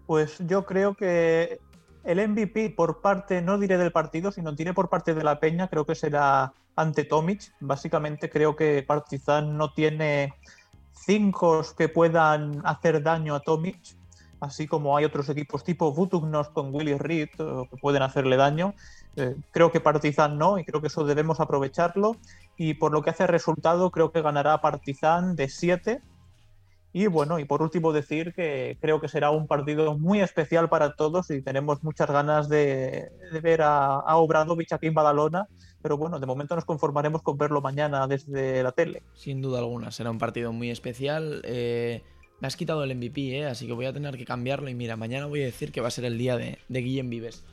Pues 0.07 0.37
yo 0.47 0.65
creo 0.65 0.95
que 0.95 1.59
el 2.03 2.27
MVP 2.27 2.71
por 2.71 3.01
parte, 3.01 3.41
no 3.41 3.59
diré 3.59 3.77
del 3.77 3.91
partido, 3.91 4.31
sino 4.31 4.51
diré 4.53 4.73
por 4.73 4.89
parte 4.89 5.13
de 5.13 5.23
la 5.23 5.39
Peña, 5.39 5.67
creo 5.67 5.85
que 5.85 5.95
será 5.95 6.53
ante 6.75 7.03
Tomic. 7.03 7.53
Básicamente 7.59 8.29
creo 8.29 8.55
que 8.55 8.83
Partizan 8.83 9.55
no 9.55 9.73
tiene 9.73 10.33
cinco 10.93 11.61
que 11.77 11.89
puedan 11.89 12.61
hacer 12.65 13.03
daño 13.03 13.35
a 13.35 13.39
Tomic, 13.41 13.98
así 14.39 14.67
como 14.67 14.95
hay 14.97 15.05
otros 15.05 15.29
equipos 15.29 15.63
tipo 15.63 15.93
Butugnos 15.93 16.49
con 16.49 16.73
Willy 16.73 16.97
Reed 16.97 17.29
que 17.37 17.77
pueden 17.81 18.01
hacerle 18.01 18.37
daño. 18.37 18.73
Eh, 19.15 19.35
creo 19.51 19.71
que 19.71 19.79
Partizan 19.79 20.37
no 20.37 20.59
y 20.59 20.65
creo 20.65 20.81
que 20.81 20.87
eso 20.87 21.05
debemos 21.05 21.39
aprovecharlo. 21.39 22.15
Y 22.57 22.75
por 22.75 22.91
lo 22.91 23.01
que 23.01 23.09
hace 23.09 23.27
resultado, 23.27 23.91
creo 23.91 24.11
que 24.11 24.21
ganará 24.21 24.59
Partizan 24.61 25.35
de 25.35 25.49
7 25.49 26.01
y 26.91 27.05
bueno, 27.05 27.37
y 27.37 27.45
por 27.45 27.61
último 27.61 27.93
decir 27.93 28.33
que 28.33 28.77
creo 28.81 28.99
que 28.99 29.07
será 29.07 29.29
un 29.29 29.45
partido 29.45 29.95
muy 29.97 30.21
especial 30.21 30.69
para 30.69 30.95
todos 30.95 31.29
y 31.29 31.41
tenemos 31.41 31.83
muchas 31.83 32.09
ganas 32.09 32.49
de, 32.49 33.11
ver 33.43 33.61
a, 33.61 33.97
a, 33.97 34.17
Obradovic 34.17 34.73
aquí 34.73 34.87
en 34.87 34.95
Badalona, 34.95 35.47
pero 35.83 35.97
bueno, 35.97 36.19
de 36.19 36.25
momento 36.25 36.55
nos 36.55 36.65
conformaremos 36.65 37.21
con 37.21 37.37
verlo 37.37 37.61
mañana 37.61 38.07
desde 38.07 38.63
la 38.63 38.71
tele. 38.71 39.03
Sin 39.13 39.39
duda 39.39 39.59
alguna, 39.59 39.91
será 39.91 40.09
un 40.09 40.17
partido 40.17 40.51
muy 40.51 40.71
especial. 40.71 41.41
Eh, 41.45 42.01
me 42.39 42.47
has 42.47 42.55
quitado 42.55 42.83
el 42.83 42.95
MVP, 42.95 43.39
eh, 43.39 43.45
así 43.45 43.67
que 43.67 43.73
voy 43.73 43.85
a 43.85 43.93
tener 43.93 44.17
que 44.17 44.25
cambiarlo 44.25 44.69
y 44.69 44.75
mira, 44.75 44.95
mañana 44.95 45.25
voy 45.25 45.41
a 45.41 45.45
decir 45.45 45.71
que 45.71 45.81
va 45.81 45.89
a 45.89 45.91
ser 45.91 46.05
el 46.05 46.17
día 46.17 46.37
de, 46.37 46.57
de 46.67 46.81
Guillén 46.81 47.09
Vives. 47.09 47.43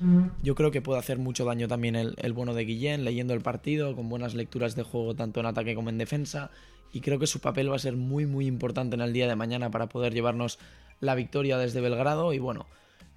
Yo 0.42 0.54
creo 0.54 0.70
que 0.70 0.80
puede 0.80 0.98
hacer 0.98 1.18
mucho 1.18 1.44
daño 1.44 1.68
también 1.68 1.96
el, 1.96 2.14
el 2.18 2.32
bueno 2.32 2.54
de 2.54 2.64
Guillén, 2.64 3.04
leyendo 3.04 3.34
el 3.34 3.40
partido, 3.40 3.96
con 3.96 4.08
buenas 4.08 4.34
lecturas 4.34 4.76
de 4.76 4.82
juego 4.82 5.14
tanto 5.14 5.40
en 5.40 5.46
ataque 5.46 5.74
como 5.74 5.90
en 5.90 5.98
defensa 5.98 6.50
y 6.92 7.00
creo 7.00 7.18
que 7.18 7.26
su 7.26 7.40
papel 7.40 7.70
va 7.70 7.76
a 7.76 7.80
ser 7.80 7.96
muy 7.96 8.26
muy 8.26 8.46
importante 8.46 8.94
en 8.94 9.02
el 9.02 9.12
día 9.12 9.28
de 9.28 9.36
mañana 9.36 9.70
para 9.70 9.88
poder 9.88 10.14
llevarnos 10.14 10.58
la 11.00 11.14
victoria 11.14 11.58
desde 11.58 11.80
Belgrado 11.80 12.32
y 12.32 12.38
bueno, 12.38 12.66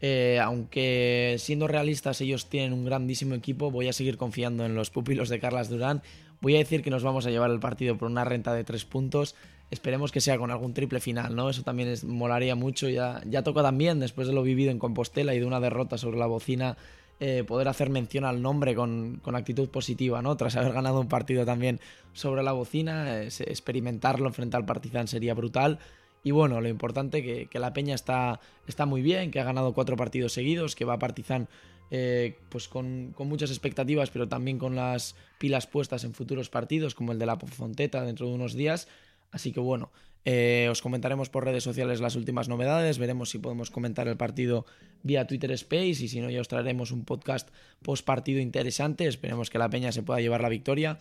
eh, 0.01 0.39
aunque 0.41 1.35
siendo 1.39 1.67
realistas 1.67 2.21
ellos 2.21 2.49
tienen 2.49 2.73
un 2.73 2.85
grandísimo 2.85 3.35
equipo, 3.35 3.71
voy 3.71 3.87
a 3.87 3.93
seguir 3.93 4.17
confiando 4.17 4.65
en 4.65 4.75
los 4.75 4.89
pupilos 4.89 5.29
de 5.29 5.39
Carlas 5.39 5.69
Durán. 5.69 6.01
Voy 6.41 6.55
a 6.55 6.59
decir 6.59 6.81
que 6.81 6.89
nos 6.89 7.03
vamos 7.03 7.25
a 7.25 7.29
llevar 7.29 7.51
el 7.51 7.59
partido 7.59 7.97
por 7.97 8.09
una 8.09 8.23
renta 8.23 8.53
de 8.53 8.63
tres 8.63 8.85
puntos. 8.85 9.35
Esperemos 9.71 10.11
que 10.11 10.21
sea 10.21 10.37
con 10.37 10.51
algún 10.51 10.73
triple 10.73 10.99
final, 10.99 11.35
¿no? 11.35 11.49
Eso 11.49 11.63
también 11.63 11.89
es, 11.89 12.03
molaría 12.03 12.55
mucho. 12.55 12.89
Ya, 12.89 13.21
ya 13.25 13.43
toca 13.43 13.61
también, 13.61 13.99
después 13.99 14.27
de 14.27 14.33
lo 14.33 14.41
vivido 14.41 14.71
en 14.71 14.79
Compostela 14.79 15.35
y 15.35 15.39
de 15.39 15.45
una 15.45 15.59
derrota 15.59 15.97
sobre 15.97 16.17
la 16.17 16.25
bocina 16.25 16.77
eh, 17.21 17.43
poder 17.45 17.67
hacer 17.67 17.89
mención 17.89 18.23
al 18.23 18.41
nombre 18.41 18.75
con, 18.75 19.21
actitud 19.33 19.67
positiva, 19.69 20.21
¿no? 20.21 20.37
Tras 20.37 20.55
haber 20.55 20.71
ganado 20.71 21.01
un 21.01 21.09
partido 21.09 21.45
también 21.45 21.81
sobre 22.13 22.43
la 22.43 22.53
bocina, 22.53 23.21
experimentarlo 23.23 24.31
frente 24.31 24.55
al 24.55 24.65
Partizan 24.65 25.07
sería 25.09 25.33
brutal. 25.33 25.79
Y 26.23 26.31
bueno, 26.31 26.61
lo 26.61 26.69
importante 26.69 27.21
que, 27.21 27.47
que 27.47 27.59
la 27.59 27.73
Peña 27.73 27.93
está, 27.93 28.39
está 28.67 28.85
muy 28.85 29.01
bien, 29.01 29.31
que 29.31 29.39
ha 29.39 29.43
ganado 29.43 29.73
cuatro 29.73 29.97
partidos 29.97 30.31
seguidos, 30.31 30.75
que 30.75 30.85
va 30.85 30.93
a 30.93 30.99
Partizan 30.99 31.49
eh, 31.91 32.37
pues 32.49 32.67
con, 32.67 33.13
con, 33.15 33.27
muchas 33.27 33.49
expectativas, 33.49 34.11
pero 34.11 34.27
también 34.27 34.59
con 34.59 34.75
las 34.75 35.15
pilas 35.39 35.65
puestas 35.65 36.03
en 36.03 36.13
futuros 36.13 36.49
partidos, 36.49 36.95
como 36.95 37.11
el 37.11 37.19
de 37.19 37.25
la 37.25 37.35
Fonteta 37.35 38.03
dentro 38.03 38.27
de 38.27 38.33
unos 38.33 38.53
días. 38.53 38.87
Así 39.31 39.51
que 39.51 39.59
bueno, 39.59 39.91
eh, 40.25 40.67
os 40.69 40.81
comentaremos 40.81 41.29
por 41.29 41.45
redes 41.45 41.63
sociales 41.63 42.01
las 42.01 42.15
últimas 42.15 42.49
novedades, 42.49 42.99
veremos 42.99 43.29
si 43.29 43.39
podemos 43.39 43.71
comentar 43.71 44.07
el 44.07 44.17
partido 44.17 44.65
vía 45.01 45.25
Twitter 45.27 45.51
Space 45.51 46.03
y 46.03 46.07
si 46.07 46.19
no 46.19 46.29
ya 46.29 46.41
os 46.41 46.47
traeremos 46.47 46.91
un 46.91 47.05
podcast 47.05 47.49
post 47.81 48.05
partido 48.05 48.39
interesante, 48.39 49.07
esperemos 49.07 49.49
que 49.49 49.59
la 49.59 49.69
Peña 49.69 49.91
se 49.91 50.03
pueda 50.03 50.19
llevar 50.19 50.41
la 50.41 50.49
victoria 50.49 50.99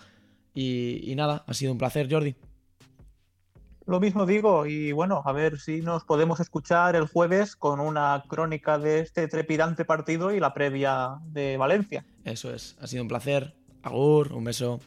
y, 0.54 1.12
nada, 1.16 1.44
ha 1.46 1.54
sido 1.54 1.72
un 1.72 1.78
placer 1.78 2.10
Jordi. 2.10 2.34
Lo 3.86 4.00
mismo 4.00 4.26
digo, 4.26 4.66
y 4.66 4.92
bueno, 4.92 5.22
a 5.24 5.32
ver 5.32 5.58
si 5.58 5.80
nos 5.80 6.04
podemos 6.04 6.40
escuchar 6.40 6.94
el 6.94 7.06
jueves 7.06 7.56
con 7.56 7.80
una 7.80 8.22
crónica 8.28 8.78
de 8.78 9.00
este 9.00 9.28
trepidante 9.28 9.84
partido 9.84 10.32
y 10.32 10.40
la 10.40 10.52
previa 10.52 11.18
de 11.24 11.56
Valencia. 11.56 12.04
Eso 12.24 12.52
es, 12.52 12.76
ha 12.80 12.86
sido 12.86 13.02
un 13.02 13.08
placer. 13.08 13.54
Agur, 13.82 14.32
un 14.32 14.44
beso. 14.44 14.80